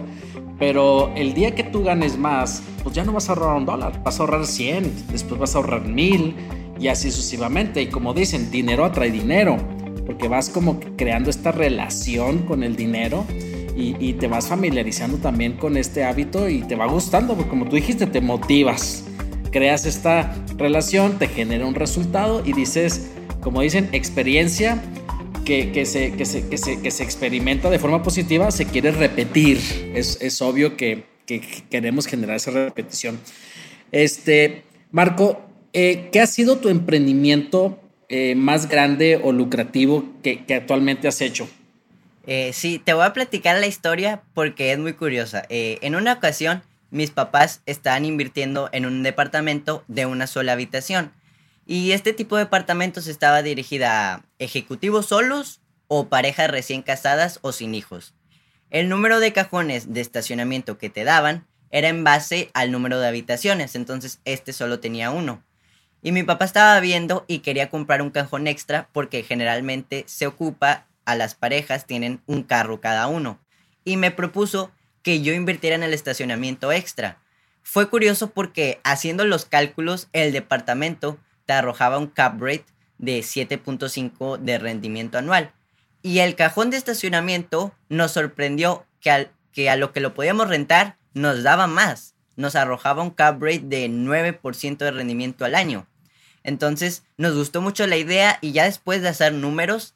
Pero 0.58 1.12
el 1.14 1.34
día 1.34 1.54
que 1.54 1.62
tú 1.62 1.84
ganes 1.84 2.18
más, 2.18 2.62
pues 2.82 2.94
ya 2.94 3.04
no 3.04 3.12
vas 3.12 3.28
a 3.28 3.32
ahorrar 3.32 3.56
un 3.56 3.64
dólar, 3.64 4.02
vas 4.02 4.18
a 4.18 4.22
ahorrar 4.24 4.44
100, 4.44 5.06
después 5.12 5.38
vas 5.40 5.54
a 5.54 5.58
ahorrar 5.58 5.86
1000 5.86 6.34
y 6.80 6.88
así 6.88 7.12
sucesivamente. 7.12 7.80
Y 7.80 7.86
como 7.86 8.12
dicen, 8.12 8.50
dinero 8.50 8.84
atrae 8.84 9.12
dinero, 9.12 9.56
porque 10.04 10.26
vas 10.26 10.48
como 10.48 10.80
creando 10.96 11.30
esta 11.30 11.52
relación 11.52 12.38
con 12.38 12.64
el 12.64 12.74
dinero 12.74 13.24
y, 13.78 13.96
y, 14.00 14.14
te 14.14 14.26
vas 14.26 14.48
familiarizando 14.48 15.18
también 15.18 15.52
con 15.52 15.76
este 15.76 16.04
hábito 16.04 16.48
y 16.48 16.62
te 16.62 16.74
va 16.74 16.86
gustando, 16.86 17.34
porque 17.34 17.50
como 17.50 17.68
tú 17.68 17.76
dijiste, 17.76 18.06
te 18.06 18.20
motivas, 18.20 19.04
creas 19.52 19.86
esta 19.86 20.34
relación, 20.56 21.18
te 21.18 21.28
genera 21.28 21.64
un 21.64 21.74
resultado 21.74 22.42
y 22.44 22.52
dices, 22.52 23.10
como 23.40 23.60
dicen, 23.60 23.88
experiencia 23.92 24.82
que, 25.44 25.86
se, 25.86 26.12
que, 26.12 26.26
se, 26.26 26.48
que, 26.48 26.90
se, 26.90 27.02
experimenta 27.02 27.70
de 27.70 27.78
forma 27.78 28.02
positiva, 28.02 28.50
se 28.50 28.66
quiere 28.66 28.90
repetir. 28.90 29.58
Es, 29.94 30.18
es 30.20 30.42
obvio 30.42 30.76
que, 30.76 31.04
queremos 31.70 32.06
generar 32.06 32.36
esa 32.36 32.50
repetición. 32.50 33.18
Este, 33.90 34.64
Marco, 34.90 35.40
eh, 35.72 36.08
¿qué 36.12 36.20
ha 36.20 36.26
sido 36.26 36.58
tu 36.58 36.68
emprendimiento 36.68 37.80
eh, 38.08 38.34
más 38.34 38.68
grande 38.68 39.20
o 39.22 39.32
lucrativo 39.32 40.04
que, 40.22 40.44
actualmente 40.54 41.08
has 41.08 41.20
hecho? 41.22 41.48
Eh, 42.30 42.52
sí, 42.52 42.78
te 42.78 42.92
voy 42.92 43.06
a 43.06 43.14
platicar 43.14 43.56
la 43.56 43.66
historia 43.66 44.22
porque 44.34 44.70
es 44.70 44.78
muy 44.78 44.92
curiosa. 44.92 45.44
en 45.48 45.96
una 45.96 46.12
ocasión, 46.12 46.62
mis 46.90 47.10
papás 47.10 47.62
estaban 47.64 48.04
invirtiendo 48.04 48.68
en 48.72 48.84
un 48.84 49.02
departamento 49.02 49.82
de 49.88 50.04
una 50.04 50.26
sola 50.26 50.52
habitación. 50.52 51.10
Y 51.64 51.92
este 51.92 52.12
tipo 52.12 52.36
de 52.36 52.44
departamentos 52.44 53.06
estaba 53.06 53.42
dirigida 53.42 54.12
a 54.12 54.22
ejecutivos 54.38 55.06
solos 55.06 55.62
o 55.86 56.10
parejas 56.10 56.50
recién 56.50 56.82
casadas 56.82 57.38
o 57.40 57.52
sin 57.52 57.74
hijos. 57.74 58.12
El 58.68 58.90
número 58.90 59.20
de 59.20 59.32
cajones 59.32 59.94
de 59.94 60.02
estacionamiento 60.02 60.76
que 60.76 60.90
te 60.90 61.04
daban 61.04 61.46
era 61.70 61.88
en 61.88 62.04
base 62.04 62.50
al 62.52 62.70
número 62.70 63.00
de 63.00 63.08
habitaciones, 63.08 63.74
entonces 63.74 64.20
este 64.26 64.52
solo 64.52 64.80
tenía 64.80 65.10
uno. 65.10 65.42
Y 66.02 66.12
mi 66.12 66.24
papá 66.24 66.44
estaba 66.44 66.78
viendo 66.80 67.24
y 67.26 67.38
quería 67.38 67.70
comprar 67.70 68.02
un 68.02 68.10
cajón 68.10 68.48
extra 68.48 68.90
porque 68.92 69.22
generalmente 69.22 70.04
se 70.06 70.26
ocupa 70.26 70.87
a 71.08 71.14
las 71.14 71.34
parejas 71.34 71.86
tienen 71.86 72.20
un 72.26 72.42
carro 72.42 72.82
cada 72.82 73.06
uno. 73.06 73.40
Y 73.82 73.96
me 73.96 74.10
propuso 74.10 74.70
que 75.02 75.22
yo 75.22 75.32
invirtiera 75.32 75.74
en 75.74 75.82
el 75.82 75.94
estacionamiento 75.94 76.70
extra. 76.70 77.18
Fue 77.62 77.88
curioso 77.88 78.30
porque 78.30 78.78
haciendo 78.84 79.24
los 79.24 79.46
cálculos 79.46 80.08
el 80.12 80.32
departamento 80.32 81.18
te 81.46 81.54
arrojaba 81.54 81.96
un 81.96 82.08
cap 82.08 82.38
rate 82.38 82.66
de 82.98 83.20
7.5 83.20 84.36
de 84.36 84.58
rendimiento 84.58 85.16
anual. 85.16 85.54
Y 86.02 86.18
el 86.18 86.34
cajón 86.34 86.68
de 86.68 86.76
estacionamiento 86.76 87.74
nos 87.88 88.12
sorprendió 88.12 88.84
que, 89.00 89.30
que 89.52 89.70
a 89.70 89.76
lo 89.76 89.92
que 89.92 90.00
lo 90.00 90.12
podíamos 90.12 90.48
rentar 90.48 90.98
nos 91.14 91.42
daba 91.42 91.66
más. 91.66 92.14
Nos 92.36 92.54
arrojaba 92.54 93.02
un 93.02 93.10
cap 93.10 93.42
rate 93.42 93.62
de 93.64 93.88
9% 93.88 94.76
de 94.76 94.90
rendimiento 94.90 95.46
al 95.46 95.54
año. 95.54 95.86
Entonces 96.44 97.02
nos 97.16 97.34
gustó 97.34 97.62
mucho 97.62 97.86
la 97.86 97.96
idea 97.96 98.38
y 98.42 98.52
ya 98.52 98.64
después 98.64 99.00
de 99.00 99.08
hacer 99.08 99.32
números 99.32 99.94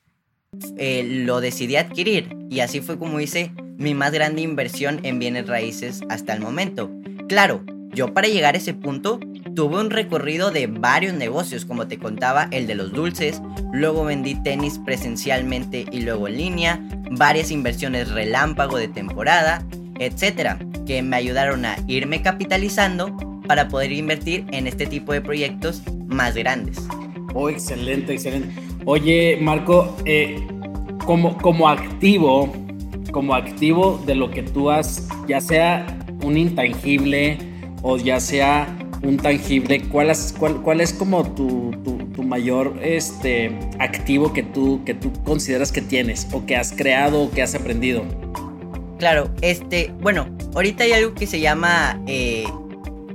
eh, 0.76 1.04
lo 1.24 1.40
decidí 1.40 1.76
adquirir. 1.76 2.36
Y 2.50 2.60
así 2.60 2.80
fue 2.80 2.98
como 2.98 3.20
hice 3.20 3.52
mi 3.76 3.94
más 3.94 4.12
grande 4.12 4.42
inversión 4.42 5.00
en 5.02 5.18
bienes 5.18 5.46
raíces 5.46 6.02
hasta 6.08 6.34
el 6.34 6.40
momento. 6.40 6.90
Claro, 7.28 7.64
yo 7.92 8.12
para 8.14 8.28
llegar 8.28 8.54
a 8.54 8.58
ese 8.58 8.74
punto 8.74 9.20
tuve 9.54 9.80
un 9.80 9.90
recorrido 9.90 10.50
de 10.50 10.66
varios 10.66 11.14
negocios, 11.14 11.64
como 11.64 11.88
te 11.88 11.98
contaba, 11.98 12.48
el 12.50 12.66
de 12.66 12.74
los 12.74 12.92
dulces, 12.92 13.40
luego 13.72 14.04
vendí 14.04 14.34
tenis 14.42 14.78
presencialmente 14.84 15.84
y 15.90 16.02
luego 16.02 16.28
en 16.28 16.36
línea, 16.36 16.88
varias 17.10 17.50
inversiones 17.50 18.10
relámpago 18.10 18.78
de 18.78 18.88
temporada, 18.88 19.66
etcétera, 19.98 20.58
que 20.86 21.02
me 21.02 21.16
ayudaron 21.16 21.64
a 21.64 21.76
irme 21.86 22.22
capitalizando 22.22 23.14
para 23.46 23.68
poder 23.68 23.92
invertir 23.92 24.46
en 24.52 24.66
este 24.66 24.86
tipo 24.86 25.12
de 25.12 25.20
proyectos 25.20 25.82
más 26.06 26.34
grandes. 26.34 26.78
Oh, 27.34 27.48
excelente, 27.48 28.14
excelente. 28.14 28.54
Oye, 28.84 29.38
Marco, 29.40 29.96
eh, 30.04 30.44
como, 31.04 31.38
como 31.38 31.68
activo, 31.68 32.52
como 33.12 33.34
activo 33.34 34.02
de 34.06 34.16
lo 34.16 34.30
que 34.30 34.42
tú 34.42 34.70
has, 34.70 35.08
ya 35.28 35.40
sea 35.40 35.86
un 36.24 36.36
intangible 36.36 37.38
o 37.82 37.96
ya 37.96 38.18
sea 38.18 38.66
un 39.02 39.18
tangible, 39.18 39.82
¿cuál 39.88 40.10
es, 40.10 40.34
cuál, 40.36 40.62
cuál 40.62 40.80
es 40.80 40.92
como 40.92 41.24
tu, 41.32 41.70
tu, 41.84 41.92
mayor 42.22 42.78
este, 42.82 43.52
activo 43.78 44.32
que 44.32 44.42
tú, 44.42 44.82
que 44.86 44.94
tú 44.94 45.12
consideras 45.24 45.70
que 45.70 45.82
tienes 45.82 46.26
o 46.32 46.46
que 46.46 46.56
has 46.56 46.72
creado 46.72 47.24
o 47.24 47.30
que 47.30 47.42
has 47.42 47.54
aprendido? 47.54 48.04
Claro, 48.98 49.28
este, 49.42 49.92
bueno, 50.00 50.26
ahorita 50.54 50.84
hay 50.84 50.92
algo 50.92 51.14
que 51.14 51.26
se 51.26 51.40
llama, 51.40 52.00
eh, 52.06 52.46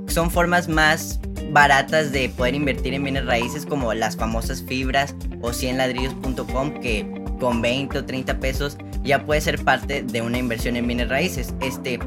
son 0.06 0.30
formas 0.30 0.68
más 0.68 1.20
baratas 1.50 2.12
de 2.12 2.28
poder 2.28 2.54
invertir 2.54 2.94
en 2.94 3.04
bienes 3.04 3.26
raíces 3.26 3.66
como 3.66 3.92
las 3.94 4.16
famosas 4.16 4.62
fibras 4.62 5.14
o 5.40 5.50
100ladrillos.com 5.50 6.80
que 6.80 7.06
con 7.40 7.62
20 7.62 7.98
o 7.98 8.04
30 8.04 8.40
pesos 8.40 8.76
ya 9.02 9.24
puede 9.24 9.40
ser 9.40 9.64
parte 9.64 10.02
de 10.02 10.22
una 10.22 10.38
inversión 10.38 10.76
en 10.76 10.86
bienes 10.86 11.08
raíces. 11.08 11.54
Este, 11.60 11.98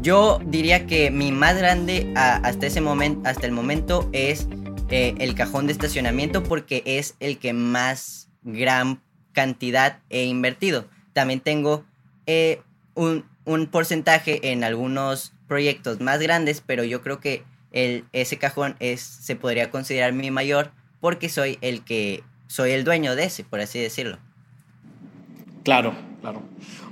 yo 0.00 0.40
diría 0.46 0.86
que 0.86 1.10
mi 1.10 1.32
más 1.32 1.56
grande 1.56 2.12
hasta 2.16 2.66
ese 2.66 2.82
hasta 3.24 3.46
el 3.46 3.52
momento 3.52 4.08
es 4.12 4.48
eh, 4.90 5.14
el 5.18 5.34
cajón 5.34 5.66
de 5.66 5.72
estacionamiento 5.72 6.42
porque 6.42 6.82
es 6.84 7.16
el 7.20 7.38
que 7.38 7.52
más 7.52 8.28
gran 8.42 9.00
cantidad 9.32 10.00
he 10.10 10.24
invertido. 10.24 10.86
También 11.12 11.40
tengo 11.40 11.84
eh, 12.26 12.60
un, 12.94 13.24
porcentaje 13.70 14.52
en 14.52 14.64
algunos 14.64 15.32
proyectos 15.48 16.00
más 16.00 16.20
grandes, 16.20 16.62
pero 16.64 16.84
yo 16.84 17.02
creo 17.02 17.20
que 17.20 17.44
el, 17.74 18.04
ese 18.12 18.38
cajón 18.38 18.76
es, 18.78 19.02
se 19.02 19.36
podría 19.36 19.70
considerar 19.70 20.14
mi 20.14 20.30
mayor 20.30 20.70
porque 21.00 21.28
soy 21.28 21.58
el 21.60 21.84
que 21.84 22.22
soy 22.46 22.70
el 22.70 22.84
dueño 22.84 23.16
de 23.16 23.24
ese, 23.24 23.44
por 23.44 23.60
así 23.60 23.80
decirlo. 23.80 24.18
Claro, 25.64 25.92
claro. 26.20 26.42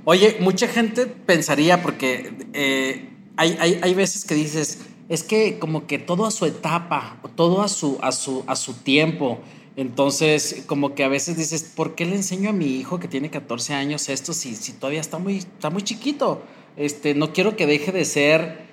Oye, 0.03 0.37
mucha 0.41 0.67
gente 0.67 1.05
pensaría, 1.05 1.81
porque 1.81 2.33
eh, 2.53 3.09
hay, 3.37 3.57
hay, 3.59 3.79
hay, 3.81 3.93
veces 3.93 4.25
que 4.25 4.35
dices, 4.35 4.79
es 5.07 5.23
que 5.23 5.57
como 5.57 5.87
que 5.87 5.99
todo 5.99 6.25
a 6.25 6.31
su 6.31 6.45
etapa, 6.45 7.17
todo 7.35 7.61
a 7.61 7.69
su, 7.69 7.97
a 8.01 8.11
su, 8.11 8.43
a 8.45 8.55
su 8.55 8.73
tiempo. 8.73 9.39
Entonces, 9.77 10.63
como 10.67 10.95
que 10.95 11.03
a 11.03 11.07
veces 11.07 11.37
dices, 11.37 11.63
¿por 11.63 11.95
qué 11.95 12.05
le 12.05 12.15
enseño 12.15 12.49
a 12.49 12.53
mi 12.53 12.75
hijo 12.75 12.99
que 12.99 13.07
tiene 13.07 13.29
14 13.29 13.73
años 13.73 14.09
esto 14.09 14.33
si, 14.33 14.55
si 14.55 14.73
todavía 14.73 15.01
está 15.01 15.17
muy, 15.17 15.37
está 15.37 15.69
muy 15.69 15.83
chiquito? 15.83 16.43
Este, 16.75 17.15
no 17.15 17.31
quiero 17.31 17.55
que 17.55 17.67
deje 17.67 17.91
de 17.91 18.05
ser, 18.05 18.72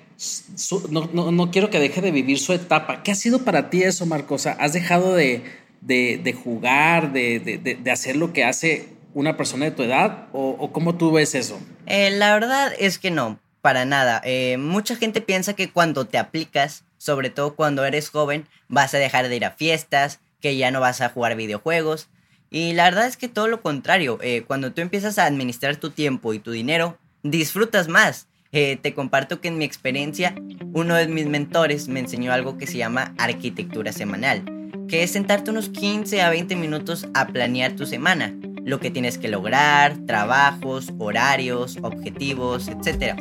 no, 0.89 1.09
no, 1.13 1.31
no, 1.31 1.51
quiero 1.51 1.69
que 1.69 1.79
deje 1.79 2.01
de 2.01 2.11
vivir 2.11 2.39
su 2.39 2.53
etapa. 2.53 3.03
¿Qué 3.03 3.11
ha 3.11 3.15
sido 3.15 3.43
para 3.43 3.69
ti 3.69 3.83
eso, 3.83 4.05
Marcos? 4.05 4.45
¿Has 4.45 4.73
dejado 4.73 5.15
de, 5.15 5.43
de, 5.81 6.19
de 6.23 6.33
jugar, 6.33 7.11
de, 7.11 7.39
de, 7.39 7.91
hacer 7.91 8.15
lo 8.15 8.33
que 8.33 8.43
hace 8.43 8.89
una 9.13 9.37
persona 9.37 9.65
de 9.65 9.71
tu 9.71 9.83
edad? 9.83 10.27
¿O, 10.33 10.71
cómo 10.71 10.95
tú 10.95 11.11
ves 11.11 11.35
eso? 11.35 11.59
Eh, 11.87 12.11
la 12.11 12.33
verdad 12.33 12.71
es 12.79 12.99
que 12.99 13.11
no, 13.11 13.39
para 13.61 13.85
nada. 13.85 14.21
Eh, 14.23 14.57
mucha 14.57 14.95
gente 14.95 15.21
piensa 15.21 15.53
que 15.53 15.71
cuando 15.71 16.05
te 16.05 16.17
aplicas, 16.17 16.83
sobre 16.97 17.29
todo 17.29 17.55
cuando 17.55 17.85
eres 17.85 18.09
joven, 18.09 18.47
vas 18.67 18.93
a 18.93 18.99
dejar 18.99 19.27
de 19.27 19.35
ir 19.35 19.45
a 19.45 19.51
fiestas, 19.51 20.19
que 20.39 20.57
ya 20.57 20.71
no 20.71 20.79
vas 20.79 21.01
a 21.01 21.09
jugar 21.09 21.35
videojuegos. 21.35 22.09
Y 22.49 22.73
la 22.73 22.83
verdad 22.83 23.07
es 23.07 23.17
que 23.17 23.29
todo 23.29 23.47
lo 23.47 23.61
contrario, 23.61 24.19
eh, 24.21 24.43
cuando 24.45 24.73
tú 24.73 24.81
empiezas 24.81 25.17
a 25.17 25.25
administrar 25.25 25.77
tu 25.77 25.89
tiempo 25.89 26.33
y 26.33 26.39
tu 26.39 26.51
dinero, 26.51 26.97
disfrutas 27.23 27.87
más. 27.87 28.27
Te 28.51 28.93
comparto 28.93 29.41
que 29.41 29.47
en 29.47 29.57
mi 29.57 29.65
experiencia, 29.65 30.35
uno 30.73 30.95
de 30.95 31.07
mis 31.07 31.25
mentores 31.25 31.87
me 31.87 31.99
enseñó 31.99 32.33
algo 32.33 32.57
que 32.57 32.67
se 32.67 32.77
llama 32.77 33.13
arquitectura 33.17 33.91
semanal, 33.91 34.43
que 34.87 35.03
es 35.03 35.11
sentarte 35.11 35.51
unos 35.51 35.69
15 35.69 36.21
a 36.21 36.29
20 36.29 36.55
minutos 36.55 37.07
a 37.13 37.27
planear 37.27 37.73
tu 37.73 37.85
semana 37.85 38.33
lo 38.63 38.79
que 38.79 38.91
tienes 38.91 39.17
que 39.17 39.27
lograr, 39.27 39.97
trabajos, 40.05 40.93
horarios, 40.99 41.77
objetivos, 41.81 42.67
etc. 42.67 43.19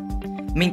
Me, 0.54 0.64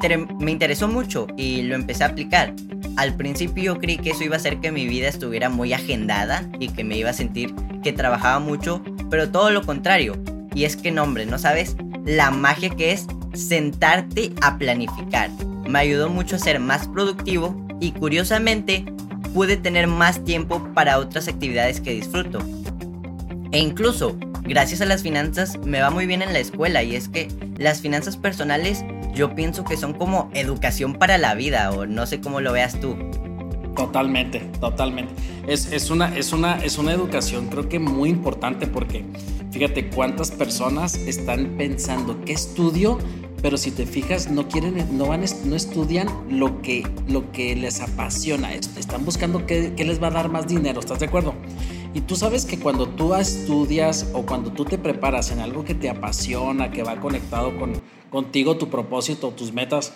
interesó 0.51 0.87
mucho 0.87 1.27
y 1.37 1.63
lo 1.63 1.75
empecé 1.75 2.03
a 2.03 2.07
aplicar. 2.07 2.53
Al 2.95 3.15
principio 3.15 3.63
yo 3.63 3.79
creí 3.79 3.97
que 3.97 4.11
eso 4.11 4.23
iba 4.23 4.35
a 4.35 4.37
hacer 4.39 4.59
que 4.59 4.71
mi 4.71 4.87
vida 4.87 5.07
estuviera 5.07 5.49
muy 5.49 5.73
agendada 5.73 6.49
y 6.59 6.69
que 6.69 6.83
me 6.83 6.97
iba 6.97 7.11
a 7.11 7.13
sentir 7.13 7.53
que 7.83 7.93
trabajaba 7.93 8.39
mucho, 8.39 8.83
pero 9.09 9.29
todo 9.29 9.51
lo 9.51 9.63
contrario. 9.63 10.21
Y 10.53 10.65
es 10.65 10.75
que 10.75 10.91
no, 10.91 11.03
hombre, 11.03 11.25
¿no 11.25 11.37
sabes? 11.37 11.75
La 12.05 12.31
magia 12.31 12.69
que 12.69 12.91
es 12.91 13.05
sentarte 13.37 14.33
a 14.41 14.57
planificar. 14.57 15.29
Me 15.67 15.79
ayudó 15.79 16.09
mucho 16.09 16.35
a 16.35 16.39
ser 16.39 16.59
más 16.59 16.87
productivo 16.87 17.55
y 17.79 17.91
curiosamente 17.91 18.85
pude 19.33 19.57
tener 19.57 19.87
más 19.87 20.23
tiempo 20.23 20.63
para 20.73 20.97
otras 20.97 21.27
actividades 21.27 21.81
que 21.81 21.93
disfruto. 21.93 22.39
E 23.51 23.59
incluso 23.59 24.17
gracias 24.43 24.81
a 24.81 24.85
las 24.85 25.03
finanzas 25.03 25.57
me 25.63 25.81
va 25.81 25.89
muy 25.89 26.05
bien 26.05 26.21
en 26.21 26.33
la 26.33 26.39
escuela 26.39 26.83
y 26.83 26.95
es 26.95 27.09
que 27.09 27.27
las 27.57 27.81
finanzas 27.81 28.17
personales 28.17 28.83
yo 29.13 29.35
pienso 29.35 29.63
que 29.63 29.77
son 29.77 29.93
como 29.93 30.29
educación 30.33 30.93
para 30.93 31.17
la 31.17 31.33
vida 31.35 31.71
o 31.71 31.85
no 31.85 32.05
sé 32.05 32.21
cómo 32.21 32.41
lo 32.41 32.53
veas 32.53 32.79
tú. 32.79 32.95
Totalmente, 33.75 34.39
totalmente. 34.59 35.13
Es, 35.47 35.71
es, 35.71 35.91
una, 35.91 36.15
es, 36.17 36.33
una, 36.33 36.57
es 36.63 36.77
una 36.77 36.91
educación 36.93 37.47
creo 37.47 37.69
que 37.69 37.79
muy 37.79 38.09
importante 38.09 38.67
porque 38.67 39.05
fíjate 39.51 39.89
cuántas 39.89 40.31
personas 40.31 40.95
están 40.95 41.57
pensando 41.57 42.23
qué 42.25 42.33
estudio, 42.33 42.97
pero 43.41 43.57
si 43.57 43.71
te 43.71 43.85
fijas 43.85 44.29
no 44.31 44.47
quieren, 44.47 44.97
no 44.97 45.07
van, 45.07 45.23
no 45.45 45.55
estudian 45.55 46.07
lo 46.29 46.61
que, 46.61 46.83
lo 47.07 47.31
que 47.31 47.55
les 47.55 47.81
apasiona. 47.81 48.53
Están 48.53 49.05
buscando 49.05 49.45
qué, 49.45 49.73
qué 49.75 49.85
les 49.85 50.01
va 50.01 50.07
a 50.07 50.11
dar 50.11 50.29
más 50.29 50.47
dinero. 50.47 50.79
¿Estás 50.79 50.99
de 50.99 51.05
acuerdo? 51.05 51.33
Y 51.93 52.01
tú 52.01 52.15
sabes 52.15 52.45
que 52.45 52.59
cuando 52.59 52.87
tú 52.87 53.15
estudias 53.15 54.07
o 54.13 54.25
cuando 54.25 54.51
tú 54.51 54.65
te 54.65 54.77
preparas 54.77 55.31
en 55.31 55.39
algo 55.39 55.63
que 55.63 55.73
te 55.73 55.89
apasiona, 55.89 56.71
que 56.71 56.83
va 56.83 56.99
conectado 56.99 57.57
con 57.57 57.73
contigo, 58.09 58.57
tu 58.57 58.69
propósito, 58.69 59.31
tus 59.31 59.53
metas, 59.53 59.93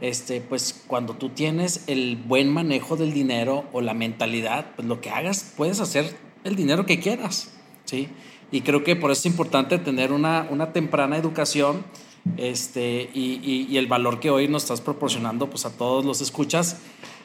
este, 0.00 0.40
pues 0.40 0.84
cuando 0.86 1.14
tú 1.14 1.30
tienes 1.30 1.84
el 1.86 2.16
buen 2.16 2.52
manejo 2.52 2.96
del 2.96 3.12
dinero 3.12 3.64
o 3.72 3.80
la 3.80 3.94
mentalidad, 3.94 4.72
pues 4.76 4.86
lo 4.86 5.00
que 5.00 5.10
hagas, 5.10 5.52
puedes 5.56 5.80
hacer 5.80 6.16
el 6.44 6.56
dinero 6.56 6.86
que 6.86 7.00
quieras, 7.00 7.52
¿sí? 7.84 8.08
Y 8.52 8.60
creo 8.60 8.84
que 8.84 8.96
por 8.96 9.10
eso 9.10 9.20
es 9.20 9.26
importante 9.26 9.78
tener 9.78 10.12
una, 10.12 10.46
una 10.50 10.72
temprana 10.72 11.16
educación 11.16 11.84
este, 12.36 13.10
y, 13.12 13.40
y, 13.70 13.76
el 13.76 13.86
valor 13.86 14.20
que 14.20 14.30
hoy 14.30 14.48
nos 14.48 14.62
estás 14.62 14.80
proporcionando 14.80 15.50
pues 15.50 15.66
a 15.66 15.76
todos 15.76 16.04
los 16.04 16.20
escuchas 16.20 16.78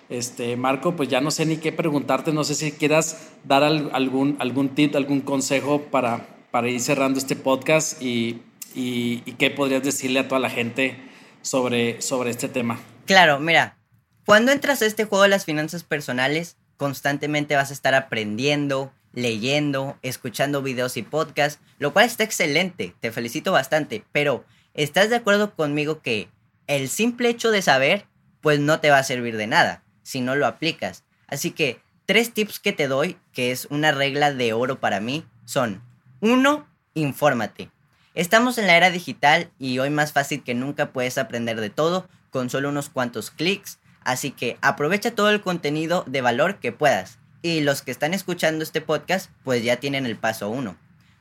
este, 0.09 0.57
Marco, 0.57 0.95
pues 0.95 1.07
ya 1.07 1.21
no 1.21 1.29
sé 1.29 1.45
ni 1.45 1.57
qué 1.57 1.71
preguntarte, 1.71 2.33
no 2.33 2.43
sé 2.43 2.55
si 2.55 2.71
quieras 2.71 3.29
dar 3.43 3.63
algún, 3.63 4.35
algún 4.39 4.69
tip, 4.69 4.95
algún 4.95 5.21
consejo 5.21 5.83
para, 5.83 6.25
para 6.49 6.67
ir 6.67 6.81
cerrando 6.81 7.19
este 7.19 7.35
podcast 7.35 8.01
y, 8.01 8.41
y, 8.73 9.19
qué 9.37 9.51
podrías 9.51 9.83
decirle 9.83 10.19
a 10.19 10.27
toda 10.27 10.39
la 10.39 10.49
gente 10.49 10.97
sobre, 11.43 12.01
sobre 12.01 12.31
este 12.31 12.49
tema. 12.49 12.79
Claro, 13.05 13.39
mira, 13.39 13.77
cuando 14.25 14.51
entras 14.51 14.81
a 14.81 14.87
este 14.87 15.05
juego 15.05 15.23
de 15.23 15.29
las 15.29 15.45
finanzas 15.45 15.83
personales, 15.83 16.57
constantemente 16.77 17.55
vas 17.55 17.69
a 17.69 17.73
estar 17.73 17.93
aprendiendo, 17.93 18.91
leyendo, 19.13 19.95
escuchando 20.01 20.63
videos 20.63 20.97
y 20.97 21.03
podcasts, 21.03 21.61
lo 21.77 21.93
cual 21.93 22.05
está 22.05 22.23
excelente, 22.23 22.95
te 22.99 23.11
felicito 23.11 23.51
bastante, 23.51 24.03
pero 24.11 24.43
¿estás 24.73 25.09
de 25.09 25.15
acuerdo 25.15 25.55
conmigo 25.55 26.01
que 26.01 26.29
el 26.67 26.89
simple 26.89 27.29
hecho 27.29 27.51
de 27.51 27.61
saber, 27.61 28.05
pues 28.41 28.59
no 28.59 28.79
te 28.79 28.89
va 28.89 28.99
a 28.99 29.03
servir 29.03 29.37
de 29.37 29.47
nada? 29.47 29.83
si 30.09 30.21
no 30.21 30.35
lo 30.35 30.47
aplicas. 30.47 31.03
Así 31.27 31.51
que 31.51 31.81
tres 32.07 32.33
tips 32.33 32.59
que 32.59 32.73
te 32.73 32.87
doy, 32.87 33.17
que 33.31 33.51
es 33.51 33.67
una 33.69 33.91
regla 33.91 34.33
de 34.33 34.53
oro 34.53 34.79
para 34.79 34.99
mí, 34.99 35.23
son, 35.45 35.83
uno, 36.19 36.67
infórmate. 36.95 37.69
Estamos 38.15 38.57
en 38.57 38.65
la 38.65 38.75
era 38.75 38.89
digital 38.89 39.51
y 39.59 39.77
hoy 39.77 39.91
más 39.91 40.11
fácil 40.11 40.43
que 40.43 40.55
nunca 40.55 40.91
puedes 40.91 41.19
aprender 41.19 41.61
de 41.61 41.69
todo 41.69 42.09
con 42.31 42.49
solo 42.49 42.69
unos 42.69 42.89
cuantos 42.89 43.29
clics, 43.29 43.77
así 44.03 44.31
que 44.31 44.57
aprovecha 44.61 45.11
todo 45.11 45.29
el 45.29 45.41
contenido 45.41 46.03
de 46.07 46.21
valor 46.21 46.59
que 46.59 46.71
puedas. 46.71 47.19
Y 47.43 47.61
los 47.61 47.83
que 47.83 47.91
están 47.91 48.15
escuchando 48.15 48.63
este 48.63 48.81
podcast, 48.81 49.29
pues 49.43 49.63
ya 49.63 49.77
tienen 49.77 50.07
el 50.07 50.17
paso 50.17 50.49
uno. 50.49 50.75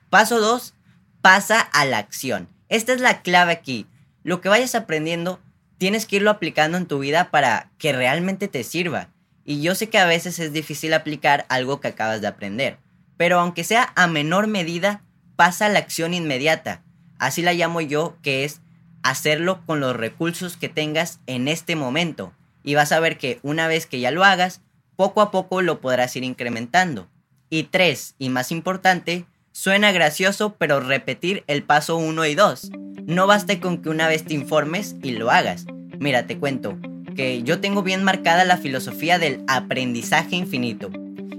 Paso 0.08 0.40
dos, 0.40 0.72
pasa 1.20 1.61
a 1.61 1.84
la 1.84 1.98
acción. 1.98 2.48
Esta 2.68 2.92
es 2.92 3.00
la 3.00 3.22
clave 3.22 3.52
aquí. 3.52 3.87
Lo 4.22 4.40
que 4.40 4.48
vayas 4.48 4.74
aprendiendo, 4.74 5.40
tienes 5.78 6.07
que 6.07 6.16
irlo 6.16 6.31
aplicando 6.31 6.76
en 6.76 6.87
tu 6.87 6.98
vida 6.98 7.31
para 7.31 7.70
que 7.78 7.92
realmente 7.92 8.48
te 8.48 8.64
sirva. 8.64 9.09
Y 9.44 9.62
yo 9.62 9.74
sé 9.74 9.88
que 9.88 9.98
a 9.98 10.04
veces 10.04 10.38
es 10.38 10.52
difícil 10.52 10.92
aplicar 10.92 11.46
algo 11.48 11.81
que 11.81 11.88
acabas 11.88 12.20
de 12.20 12.26
aprender, 12.26 12.78
pero 13.16 13.40
aunque 13.40 13.64
sea 13.64 13.92
a 13.96 14.07
menor 14.07 14.46
medida, 14.46 15.02
pasa 15.37 15.66
a 15.66 15.68
la 15.70 15.78
acción 15.78 16.12
inmediata. 16.12 16.83
Así 17.18 17.40
la 17.40 17.54
llamo 17.54 17.81
yo, 17.81 18.18
que 18.22 18.44
es 18.44 18.61
hacerlo 19.02 19.64
con 19.64 19.81
los 19.81 19.96
recursos 19.96 20.57
que 20.57 20.68
tengas 20.68 21.20
en 21.26 21.48
este 21.48 21.76
momento. 21.76 22.35
Y 22.62 22.74
vas 22.74 22.92
a 22.92 23.00
ver 23.00 23.16
que 23.16 23.38
una 23.42 23.68
vez 23.68 23.87
que 23.87 24.00
ya 24.00 24.11
lo 24.11 24.24
hagas, 24.24 24.61
poco 24.96 25.22
a 25.22 25.31
poco 25.31 25.62
lo 25.62 25.81
podrás 25.81 26.14
ir 26.16 26.24
incrementando. 26.24 27.09
Y 27.48 27.64
tres, 27.64 28.14
y 28.18 28.28
más 28.28 28.52
importante, 28.52 29.24
suena 29.58 29.90
gracioso, 29.90 30.54
pero 30.56 30.78
repetir 30.78 31.42
el 31.48 31.64
paso 31.64 31.96
1 31.96 32.26
y 32.26 32.36
2. 32.36 32.70
No 33.06 33.26
basta 33.26 33.58
con 33.58 33.82
que 33.82 33.88
una 33.88 34.06
vez 34.06 34.24
te 34.24 34.34
informes 34.34 34.94
y 35.02 35.10
lo 35.10 35.32
hagas. 35.32 35.66
Mira, 35.98 36.28
te 36.28 36.38
cuento 36.38 36.78
que 37.16 37.42
yo 37.42 37.58
tengo 37.58 37.82
bien 37.82 38.04
marcada 38.04 38.44
la 38.44 38.58
filosofía 38.58 39.18
del 39.18 39.42
aprendizaje 39.48 40.36
infinito. 40.36 40.90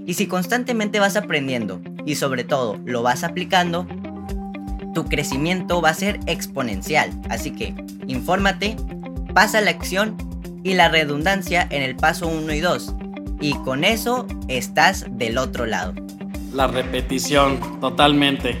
Y 0.04 0.14
si 0.14 0.26
constantemente 0.26 1.00
vas 1.00 1.16
aprendiendo 1.16 1.80
y 2.04 2.16
sobre 2.16 2.44
todo 2.44 2.78
lo 2.84 3.02
vas 3.02 3.24
aplicando, 3.24 3.86
tu 4.92 5.06
crecimiento 5.06 5.80
va 5.80 5.88
a 5.88 5.94
ser 5.94 6.20
exponencial. 6.26 7.10
Así 7.30 7.52
que 7.52 7.74
infórmate, 8.06 8.76
pasa 9.32 9.62
la 9.62 9.70
acción 9.70 10.18
y 10.62 10.74
la 10.74 10.90
redundancia 10.90 11.66
en 11.70 11.82
el 11.82 11.96
paso 11.96 12.28
1 12.28 12.52
y 12.52 12.60
2. 12.60 12.94
Y 13.40 13.54
con 13.64 13.82
eso 13.82 14.26
estás 14.48 15.06
del 15.08 15.38
otro 15.38 15.64
lado. 15.64 15.94
La 16.52 16.66
repetición, 16.66 17.80
totalmente. 17.80 18.56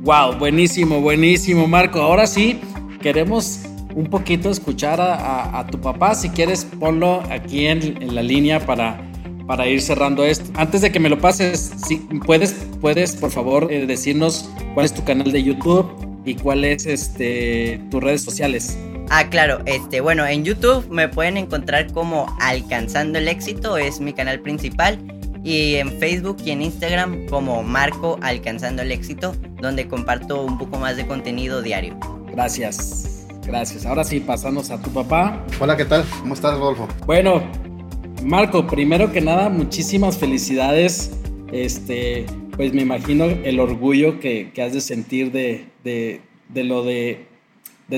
Wow, 0.00 0.36
buenísimo, 0.36 1.00
buenísimo, 1.00 1.68
Marco. 1.68 2.00
Ahora 2.00 2.26
sí, 2.26 2.60
queremos 3.00 3.62
un 3.94 4.06
poquito 4.06 4.50
escuchar 4.50 5.00
a, 5.00 5.64
tu 5.70 5.80
papá. 5.80 6.14
Si 6.16 6.28
quieres, 6.30 6.64
ponlo 6.64 7.22
aquí 7.30 7.66
en, 7.66 8.14
la 8.14 8.22
línea 8.22 8.58
para, 8.66 9.00
para 9.46 9.68
ir 9.68 9.80
cerrando 9.80 10.24
esto. 10.24 10.50
Antes 10.56 10.80
de 10.80 10.90
que 10.90 10.98
me 10.98 11.08
lo 11.08 11.18
pases, 11.18 11.72
si 11.86 11.98
puedes, 12.26 12.52
puedes 12.80 13.14
por 13.14 13.30
favor 13.30 13.72
eh, 13.72 13.86
decirnos 13.86 14.50
cuál 14.74 14.86
es 14.86 14.92
tu 14.92 15.04
canal 15.04 15.30
de 15.30 15.42
YouTube 15.42 15.88
y 16.24 16.34
cuáles 16.34 16.84
este, 16.84 17.80
tus 17.90 18.02
redes 18.02 18.22
sociales. 18.22 18.76
Ah, 19.10 19.28
claro, 19.28 19.60
este, 19.66 20.00
bueno, 20.00 20.26
en 20.26 20.44
YouTube 20.44 20.88
me 20.90 21.08
pueden 21.08 21.36
encontrar 21.36 21.92
como 21.92 22.26
Alcanzando 22.40 23.18
el 23.18 23.28
Éxito, 23.28 23.76
es 23.78 24.00
mi 24.00 24.12
canal 24.12 24.40
principal 24.40 24.98
y 25.44 25.74
en 25.74 25.92
Facebook 26.00 26.38
y 26.44 26.50
en 26.50 26.62
Instagram 26.62 27.26
como 27.26 27.62
Marco 27.62 28.18
Alcanzando 28.22 28.82
el 28.82 28.90
Éxito, 28.90 29.36
donde 29.60 29.86
comparto 29.86 30.42
un 30.42 30.58
poco 30.58 30.78
más 30.78 30.96
de 30.96 31.06
contenido 31.06 31.60
diario. 31.60 31.98
Gracias, 32.32 33.26
gracias. 33.46 33.84
Ahora 33.84 34.04
sí, 34.04 34.20
pasamos 34.20 34.70
a 34.70 34.80
tu 34.80 34.90
papá. 34.90 35.44
Hola, 35.60 35.76
¿qué 35.76 35.84
tal? 35.84 36.04
¿Cómo 36.20 36.32
estás, 36.32 36.58
Rodolfo? 36.58 36.88
Bueno, 37.04 37.42
Marco, 38.22 38.66
primero 38.66 39.12
que 39.12 39.20
nada, 39.20 39.50
muchísimas 39.50 40.16
felicidades. 40.16 41.12
Este, 41.52 42.24
pues 42.56 42.72
me 42.72 42.80
imagino 42.80 43.26
el 43.26 43.60
orgullo 43.60 44.18
que, 44.20 44.50
has 44.64 44.72
de 44.72 44.80
sentir 44.80 45.30
de, 45.30 45.66
lo 46.54 46.84
de, 46.84 47.26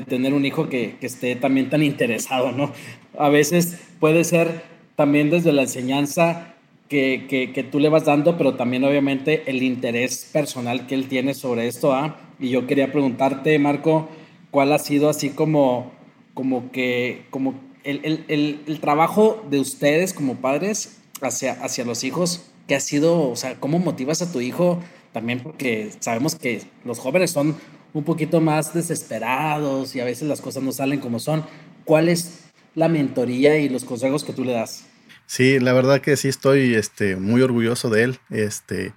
tener 0.08 0.34
un 0.34 0.44
hijo 0.44 0.68
que, 0.68 0.96
esté 1.00 1.36
también 1.36 1.70
tan 1.70 1.84
interesado, 1.84 2.50
¿no? 2.50 2.72
A 3.16 3.28
veces 3.28 3.78
puede 4.00 4.24
ser 4.24 4.64
también 4.96 5.30
desde 5.30 5.52
la 5.52 5.62
enseñanza 5.62 6.55
que, 6.88 7.68
tú 7.70 7.80
le 7.80 7.88
vas 7.88 8.04
dando, 8.04 8.36
pero 8.36 8.54
también 8.54 8.84
obviamente 8.84 9.44
el 9.46 9.62
interés 9.62 10.28
personal 10.32 10.86
que 10.86 10.94
él 10.94 11.08
tiene 11.08 11.34
sobre 11.34 11.66
esto, 11.66 11.92
¿ah? 11.92 12.16
Y 12.38 12.50
yo 12.50 12.66
quería 12.66 12.92
preguntarte, 12.92 13.58
Marco, 13.58 14.08
¿cuál 14.50 14.72
ha 14.72 14.78
sido 14.78 15.08
así 15.08 15.30
como, 15.30 15.92
como 16.34 16.70
que, 16.70 17.24
como 17.30 17.54
el, 17.84 18.78
trabajo 18.80 19.44
de 19.50 19.60
ustedes 19.60 20.12
como 20.12 20.36
padres 20.36 20.98
hacia, 21.20 21.52
hacia 21.52 21.84
los 21.84 22.04
hijos? 22.04 22.50
¿Qué 22.68 22.74
ha 22.74 22.80
sido, 22.80 23.30
o 23.30 23.36
sea, 23.36 23.54
cómo 23.58 23.78
motivas 23.78 24.22
a 24.22 24.32
tu 24.32 24.40
hijo? 24.40 24.80
También 25.12 25.40
porque 25.40 25.90
sabemos 26.00 26.34
que 26.34 26.62
los 26.84 26.98
jóvenes 26.98 27.30
son 27.30 27.56
un 27.94 28.04
poquito 28.04 28.40
más 28.40 28.74
desesperados 28.74 29.96
y 29.96 30.00
a 30.00 30.04
veces 30.04 30.28
las 30.28 30.42
cosas 30.42 30.62
no 30.62 30.72
salen 30.72 31.00
como 31.00 31.18
son. 31.18 31.44
¿Cuál 31.84 32.08
es 32.08 32.44
la 32.74 32.88
mentoría 32.88 33.56
y 33.58 33.70
los 33.70 33.84
consejos 33.84 34.24
que 34.24 34.34
tú 34.34 34.44
le 34.44 34.52
das? 34.52 34.84
Sí, 35.26 35.58
la 35.58 35.72
verdad 35.72 36.00
que 36.00 36.16
sí 36.16 36.28
estoy 36.28 36.74
este, 36.74 37.16
muy 37.16 37.42
orgulloso 37.42 37.90
de 37.90 38.04
él. 38.04 38.18
Este, 38.30 38.94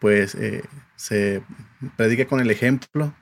pues 0.00 0.34
eh, 0.34 0.62
se 0.96 1.42
predica 1.96 2.26
con 2.26 2.40
el 2.40 2.50
ejemplo. 2.50 3.14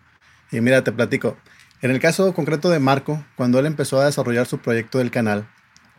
Y 0.51 0.61
mira, 0.61 0.83
te 0.83 0.93
platico. 0.93 1.37
En 1.83 1.91
el 1.91 2.01
caso 2.01 2.35
concreto 2.35 2.71
de 2.71 2.79
Marco, 2.79 3.25
cuando 3.37 3.59
él 3.59 3.67
empezó 3.67 4.01
a 4.01 4.07
desarrollar 4.07 4.47
su 4.47 4.59
proyecto 4.59 4.99
del 4.99 5.11
canal, 5.11 5.49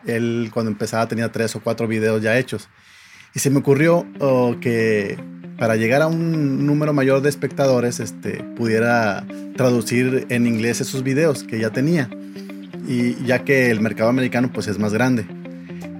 él 0.05 0.49
cuando 0.53 0.71
empezaba 0.71 1.07
tenía 1.07 1.31
tres 1.31 1.55
o 1.55 1.61
cuatro 1.61 1.87
videos 1.87 2.21
ya 2.21 2.37
hechos. 2.37 2.69
Y 3.33 3.39
se 3.39 3.49
me 3.49 3.59
ocurrió 3.59 4.05
oh, 4.19 4.57
que 4.59 5.17
para 5.57 5.75
llegar 5.75 6.01
a 6.01 6.07
un 6.07 6.65
número 6.65 6.91
mayor 6.93 7.21
de 7.21 7.29
espectadores, 7.29 7.99
este, 7.99 8.43
pudiera 8.55 9.25
traducir 9.55 10.25
en 10.29 10.47
inglés 10.47 10.81
esos 10.81 11.03
videos 11.03 11.43
que 11.43 11.59
ya 11.59 11.69
tenía. 11.69 12.09
Y 12.87 13.23
ya 13.25 13.43
que 13.43 13.69
el 13.69 13.79
mercado 13.79 14.09
americano 14.09 14.51
pues 14.51 14.67
es 14.67 14.79
más 14.79 14.91
grande. 14.91 15.27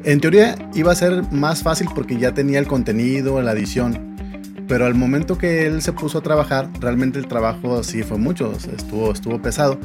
En 0.03 0.19
teoría 0.19 0.55
iba 0.73 0.91
a 0.91 0.95
ser 0.95 1.31
más 1.31 1.61
fácil 1.61 1.87
porque 1.93 2.17
ya 2.17 2.33
tenía 2.33 2.59
el 2.59 2.67
contenido, 2.67 3.41
la 3.41 3.51
edición. 3.51 4.15
Pero 4.67 4.85
al 4.85 4.95
momento 4.95 5.37
que 5.37 5.67
él 5.67 5.81
se 5.81 5.93
puso 5.93 6.19
a 6.19 6.21
trabajar, 6.21 6.69
realmente 6.79 7.19
el 7.19 7.27
trabajo 7.27 7.83
sí 7.83 8.03
fue 8.03 8.17
mucho, 8.17 8.53
estuvo, 8.75 9.11
estuvo 9.11 9.41
pesado. 9.41 9.77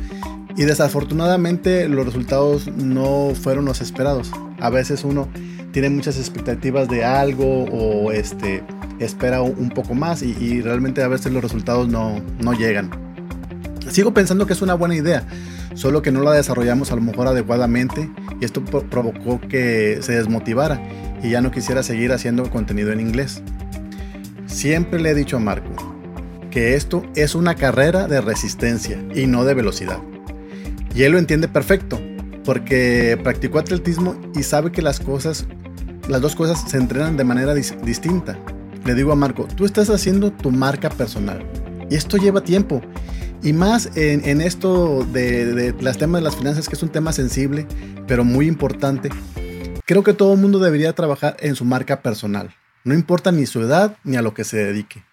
Y 0.57 0.62
desafortunadamente 0.62 1.88
los 1.88 2.07
resultados 2.07 2.66
no 2.68 3.33
fueron 3.35 3.66
los 3.66 3.81
esperados. 3.83 4.31
A 4.59 4.70
veces 4.70 5.05
uno 5.05 5.29
tiene 5.72 5.90
muchas 5.90 6.16
expectativas 6.16 6.88
de 6.88 7.05
algo 7.05 7.64
o 7.64 8.11
este, 8.11 8.62
espera 8.98 9.42
un 9.42 9.68
poco 9.68 9.94
más 9.94 10.22
y, 10.22 10.62
realmente 10.62 11.02
a 11.02 11.09
veces 11.09 11.33
los 11.33 11.42
resultados 11.42 11.88
no, 11.88 12.22
no 12.40 12.55
llegan. 12.55 12.90
Sigo 13.90 14.14
pensando 14.14 14.46
que 14.46 14.55
es 14.55 14.62
una 14.62 14.74
buena 14.74 14.96
idea, 14.96 15.24
solo 15.77 16.03
que 16.03 16.11
no 16.11 16.23
la 16.23 16.33
desarrollamos 16.33 16.91
a 16.91 16.97
lo 16.97 17.03
mejor 17.03 17.29
adecuadamente 17.29 18.11
y 18.41 18.45
esto 18.45 18.65
provocó 18.65 19.41
que 19.41 19.99
se 20.01 20.12
desmotivara 20.12 20.83
y 21.23 21.31
ya 21.31 21.41
no 21.41 21.51
quisiera 21.51 21.83
seguir 21.83 22.12
haciendo 22.12 22.51
contenido 22.51 22.93
en 22.93 23.01
inglés. 23.01 23.43
Siempre 24.47 25.01
le 25.01 25.11
he 25.11 25.15
dicho 25.15 25.37
a 25.37 25.41
Marco 25.41 25.95
que 26.51 26.75
esto 26.75 27.05
es 27.15 27.35
una 27.35 27.55
carrera 27.55 28.09
de 28.09 28.23
resistencia 28.23 28.99
y 29.15 29.27
no 29.27 29.45
de 29.45 29.55
velocidad. 29.55 29.99
Y 30.95 31.03
él 31.03 31.12
lo 31.12 31.19
entiende 31.19 31.47
perfecto, 31.47 32.01
porque 32.43 33.19
practicó 33.23 33.59
atletismo 33.59 34.17
y 34.35 34.43
sabe 34.45 34.73
que 34.73 34.81
las 34.81 34.99
cosas, 34.99 35.47
las 36.09 36.23
dos 36.23 36.35
cosas 36.35 36.65
se 36.71 36.79
entrenan 36.79 37.19
de 37.19 37.25
manera 37.25 37.53
distinta. 37.53 38.39
Le 38.87 38.95
digo 38.95 39.12
a 39.12 39.17
Marco, 39.17 39.47
tú 39.47 39.67
estás 39.67 39.91
haciendo 39.91 40.33
tu 40.33 40.51
marca 40.51 40.89
personal 40.89 41.45
y 41.91 41.97
esto 41.97 42.17
lleva 42.17 42.41
tiempo 42.41 42.81
y 43.47 43.53
más 43.53 43.91
en, 43.95 44.41
esto 44.41 45.07
de, 45.13 45.55
de 45.55 45.81
las 45.81 45.99
temas 45.99 46.21
de 46.21 46.25
las 46.25 46.35
finanzas, 46.35 46.69
que 46.69 46.75
es 46.75 46.83
un 46.83 46.89
tema 46.89 47.13
sensible, 47.13 47.65
pero 48.09 48.25
muy 48.25 48.49
importante. 48.49 49.09
Creo 49.85 50.03
que 50.03 50.15
todo 50.15 50.35
el 50.35 50.41
mundo 50.41 50.59
debería 50.59 50.95
trabajar 50.95 51.37
en 51.39 51.55
su 51.55 51.65
marca 51.65 52.03
personal. 52.03 52.53
No 52.83 52.93
importa 52.93 53.31
ni 53.31 53.47
su 53.47 53.61
edad 53.61 53.99
ni 54.03 54.17
a 54.17 54.23
lo 54.23 54.35
que 54.35 54.43
se 54.43 54.57
dedique. 54.57 55.05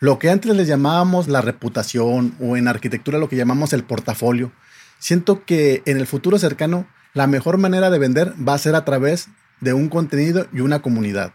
Lo 0.00 0.18
que 0.18 0.28
antes 0.28 0.56
les 0.56 0.66
llamábamos 0.66 1.28
la 1.28 1.40
reputación 1.40 2.34
o 2.40 2.56
en 2.56 2.66
arquitectura 2.66 3.20
lo 3.20 3.28
que 3.28 3.36
llamamos 3.36 3.72
el 3.72 3.84
portafolio, 3.84 4.50
siento 4.98 5.44
que 5.44 5.84
en 5.86 5.98
el 5.98 6.08
futuro 6.08 6.40
cercano 6.40 6.88
la 7.14 7.28
mejor 7.28 7.58
manera 7.58 7.90
de 7.90 8.00
vender 8.00 8.34
va 8.36 8.54
a 8.54 8.58
ser 8.58 8.74
a 8.74 8.84
través 8.84 9.28
de 9.60 9.72
un 9.72 9.88
contenido 9.88 10.48
y 10.52 10.62
una 10.62 10.82
comunidad. 10.82 11.32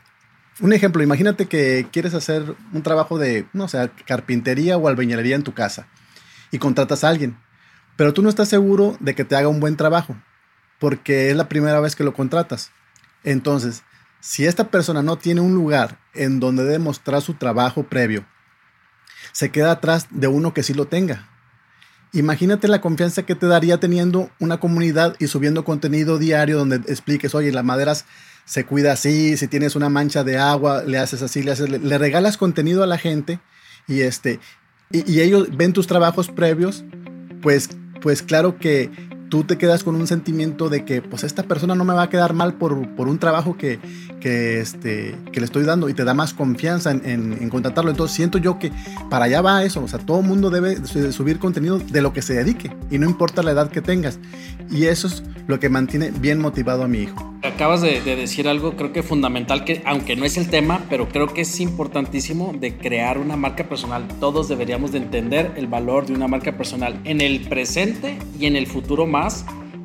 Un 0.60 0.74
ejemplo, 0.74 1.02
imagínate 1.02 1.46
que 1.46 1.88
quieres 1.90 2.13
hacer 2.13 2.54
un 2.74 2.84
trabajo 2.84 3.18
de, 3.18 3.46
no 3.54 3.70
sé, 3.70 3.90
carpintería 4.06 4.76
o 4.76 4.90
albañilería 4.90 5.38
en 5.38 5.44
tu 5.44 5.54
casa 5.54 5.88
y 6.51 6.60
contratas 6.60 7.03
a 7.03 7.10
alguien, 7.10 7.38
pero 7.95 8.13
tú 8.13 8.21
no 8.21 8.29
estás 8.29 8.49
seguro 8.49 8.95
de 8.99 9.15
que 9.15 9.25
te 9.25 9.36
haga 9.36 9.47
un 9.47 9.60
buen 9.60 9.75
trabajo, 9.75 10.15
porque 10.79 11.29
es 11.29 11.36
la 11.36 11.49
primera 11.49 11.79
vez 11.79 11.95
que 11.95 12.03
lo 12.03 12.13
contratas. 12.13 12.71
Entonces, 13.23 13.83
si 14.19 14.45
esta 14.45 14.69
persona 14.69 15.01
no 15.01 15.17
tiene 15.17 15.41
un 15.41 15.53
lugar 15.53 15.99
en 16.13 16.39
donde 16.39 16.63
demostrar 16.63 17.21
su 17.21 17.33
trabajo 17.33 17.83
previo, 17.83 18.25
se 19.31 19.51
queda 19.51 19.71
atrás 19.71 20.07
de 20.12 20.27
uno 20.27 20.53
que 20.53 20.63
sí 20.63 20.73
lo 20.73 20.86
tenga. 20.86 21.29
Imagínate 22.13 22.67
la 22.67 22.81
confianza 22.81 23.23
que 23.23 23.36
te 23.36 23.47
daría 23.47 23.79
teniendo 23.79 24.31
una 24.39 24.60
comunidad 24.60 25.15
y 25.19 25.27
subiendo 25.27 25.65
contenido 25.65 26.17
diario 26.17 26.57
donde 26.57 26.77
expliques, 26.77 27.36
oye, 27.36 27.51
las 27.51 27.65
maderas 27.65 28.05
se 28.45 28.65
cuida 28.65 28.93
así, 28.93 29.36
si 29.36 29.47
tienes 29.47 29.75
una 29.75 29.89
mancha 29.89 30.23
de 30.23 30.38
agua, 30.38 30.83
le 30.83 30.99
haces 30.99 31.21
así, 31.21 31.43
le, 31.43 31.55
le 31.55 31.97
regalas 31.97 32.38
contenido 32.38 32.81
a 32.81 32.88
la 32.88 32.97
gente 32.97 33.39
y, 33.88 34.01
este, 34.01 34.39
y, 34.91 35.21
ellos 35.21 35.50
ven 35.56 35.73
tus 35.73 35.88
trabajos 35.88 36.30
previos, 36.30 36.84
pues, 37.41 37.69
pues 38.02 38.21
claro 38.21 38.58
que 38.58 38.89
tú 39.30 39.44
te 39.44 39.58
quedas 39.58 39.84
con 39.84 39.96
un 39.96 40.08
sentimiento 40.08 40.70
de 40.70 40.86
que 40.86 41.02
pues 41.02 41.24
esta 41.24 41.44
persona 41.44 41.76
no 41.76 41.84
me 41.84 41.94
va 41.94 42.04
a 42.04 42.10
quedar 42.10 42.34
mal 42.34 42.54
por, 42.54 42.96
por 42.96 43.08
un 43.08 43.20
trabajo 43.20 43.58
que, 43.58 43.80
que, 44.20 44.60
este, 44.60 45.16
que 45.32 45.40
le 45.40 45.46
estoy 45.46 45.63
dando 45.63 45.90
y 45.90 45.94
te 45.94 46.04
da 46.04 46.13
más 46.13 46.34
confianza 46.34 46.92
en, 46.92 47.04
en, 47.06 47.50
contratarlo. 47.50 47.92
Entonces 47.92 48.16
siento 48.16 48.38
yo 48.38 48.60
que 48.60 48.72
para 49.10 49.26
allá 49.26 49.42
va 49.42 49.63
eso, 49.63 49.84
o 49.84 49.88
sea, 49.88 50.00
todo 50.00 50.22
mundo 50.22 50.50
debe 50.50 50.78
subir 51.12 51.40
contenido 51.40 51.80
de 51.80 52.02
lo 52.02 52.13
que 52.13 52.22
se 52.22 52.34
dedique 52.34 52.72
y 52.90 52.98
no 52.98 53.06
importa 53.06 53.44
la 53.44 53.52
edad 53.52 53.70
que 53.70 53.82
tengas. 53.82 54.20
Y 54.70 54.86
eso 54.86 55.08
es 55.08 55.24
lo 55.48 55.60
que 55.60 55.70
mantiene 55.70 56.12
bien 56.12 56.40
motivado 56.40 56.84
a 56.84 56.88
mi 56.88 57.00
hijo. 57.00 57.34
Acabas 57.44 57.82
de, 57.82 58.02
decir 58.02 58.48
algo 58.48 58.76
creo 58.76 58.92
que 58.92 59.04
fundamental, 59.04 59.63
que 59.63 59.82
aunque 59.86 60.16
no 60.16 60.26
es 60.26 60.38
el 60.38 60.50
tema, 60.50 60.84
pero 60.90 61.08
creo 61.08 61.28
que 61.28 61.42
es 61.42 61.60
importantísimo 61.60 62.54
de 62.60 62.78
crear 62.78 63.18
una 63.18 63.38
marca 63.38 63.70
personal. 63.70 64.08
Todos 64.20 64.50
deberíamos 64.50 64.92
de 64.92 64.98
entender 64.98 65.54
el 65.56 65.68
valor 65.68 66.08
de 66.08 66.13
una 66.13 66.28
marca 66.28 66.58
personal 66.58 67.00
en 67.06 67.22
el 67.22 67.42
presente 67.42 68.18
y 68.38 68.48
en 68.48 68.56
el 68.56 68.68
futuro 68.68 69.06
más, 69.06 69.16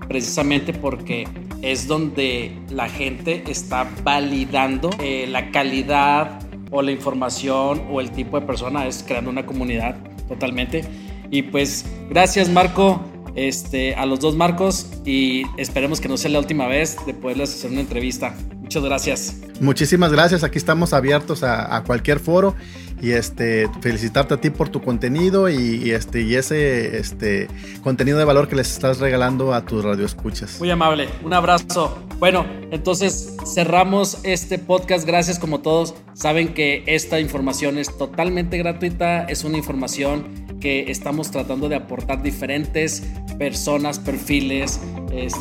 precisamente 0.09 0.73
porque 0.73 1.27
es 1.62 1.87
donde 1.87 2.59
la 2.71 2.88
gente 2.88 3.45
está 3.49 3.88
validando 4.03 4.90
eh, 5.01 5.27
la 5.29 5.51
calidad 5.51 6.40
o 6.71 6.83
la 6.83 6.90
información 6.90 7.83
o 7.90 8.01
el 8.01 8.11
tipo 8.11 8.38
de 8.40 8.47
persona, 8.47 8.87
es 8.87 9.05
creando 9.07 9.31
una 9.31 9.47
comunidad 9.47 9.97
totalmente. 10.29 10.85
Y 11.31 11.42
pues 11.42 11.87
gracias 12.11 12.49
Marco 12.49 13.01
este, 13.35 13.95
a 13.95 14.07
los 14.07 14.21
dos 14.21 14.37
Marcos 14.37 14.87
y 15.05 15.42
esperemos 15.57 16.01
que 16.01 16.09
no 16.09 16.16
sea 16.16 16.31
la 16.31 16.38
última 16.38 16.66
vez 16.66 16.97
de 17.07 17.14
poderles 17.14 17.55
hacer 17.55 17.71
una 17.71 17.81
entrevista. 17.81 18.35
Muchas 18.61 18.85
gracias. 18.85 19.37
Muchísimas 19.61 20.12
gracias. 20.12 20.45
Aquí 20.45 20.59
estamos 20.59 20.92
abiertos 20.92 21.42
a, 21.42 21.83
cualquier 21.85 22.21
foro 22.21 22.55
y 23.01 23.11
este 23.11 23.68
felicitarte 23.81 24.35
a 24.35 24.40
ti 24.40 24.51
por 24.51 24.71
tu 24.71 24.81
contenido 24.81 25.49
y, 25.51 25.90
este 25.90 26.23
y 26.23 26.37
ese 26.37 26.99
este 26.99 27.49
contenido 27.83 28.18
de 28.18 28.25
valor 28.25 28.49
que 28.49 28.57
les 28.57 28.73
estás 28.73 28.99
regalando 28.99 29.53
a 29.53 29.64
tus 29.64 29.85
radioescuchas. 29.85 30.59
Muy 30.59 30.71
amable. 30.71 31.09
Un 31.23 31.35
abrazo. 31.35 31.99
Bueno, 32.18 32.47
entonces 32.71 33.37
cerramos 33.45 34.18
este 34.23 34.59
podcast. 34.59 35.07
Gracias 35.07 35.38
como 35.38 35.61
todos. 35.61 35.95
Saben 36.14 36.55
que 36.55 36.83
esta 36.87 37.21
información 37.21 37.79
es 37.79 37.97
totalmente 37.97 38.59
gratuita, 38.59 39.25
es 39.25 39.45
una 39.45 39.59
información 39.59 40.42
que 40.62 40.92
estamos 40.92 41.33
tratando 41.33 41.68
de 41.68 41.75
aportar 41.75 42.22
diferentes 42.22 43.03
personas, 43.37 43.98
perfiles, 43.98 44.81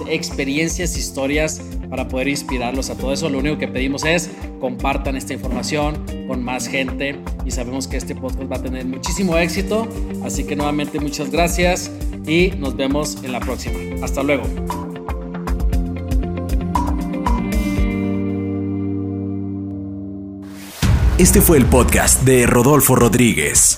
experiencias, 0.09 0.97
historias 0.97 1.61
para 1.91 2.07
poder 2.07 2.27
inspirarlos 2.27 2.89
a 2.89 2.97
todo 2.97 3.13
eso. 3.13 3.29
Lo 3.29 3.37
único 3.37 3.59
que 3.59 3.67
pedimos 3.67 4.03
es 4.03 4.31
compartan 4.59 5.15
esta 5.15 5.33
información 5.33 6.03
con 6.27 6.43
más 6.43 6.67
gente 6.67 7.19
y 7.45 7.51
sabemos 7.51 7.87
que 7.87 7.97
este 7.97 8.15
podcast 8.15 8.51
va 8.51 8.55
a 8.55 8.63
tener 8.63 8.85
muchísimo 8.85 9.37
éxito. 9.37 9.87
Así 10.25 10.43
que 10.43 10.55
nuevamente 10.55 10.99
muchas 10.99 11.29
gracias 11.29 11.91
y 12.25 12.53
nos 12.57 12.75
vemos 12.75 13.19
en 13.23 13.31
la 13.31 13.39
próxima. 13.39 13.77
Hasta 14.03 14.23
luego. 14.23 14.43
Este 21.19 21.41
fue 21.41 21.59
el 21.59 21.65
podcast 21.67 22.23
de 22.23 22.47
Rodolfo 22.47 22.95
Rodríguez. 22.95 23.77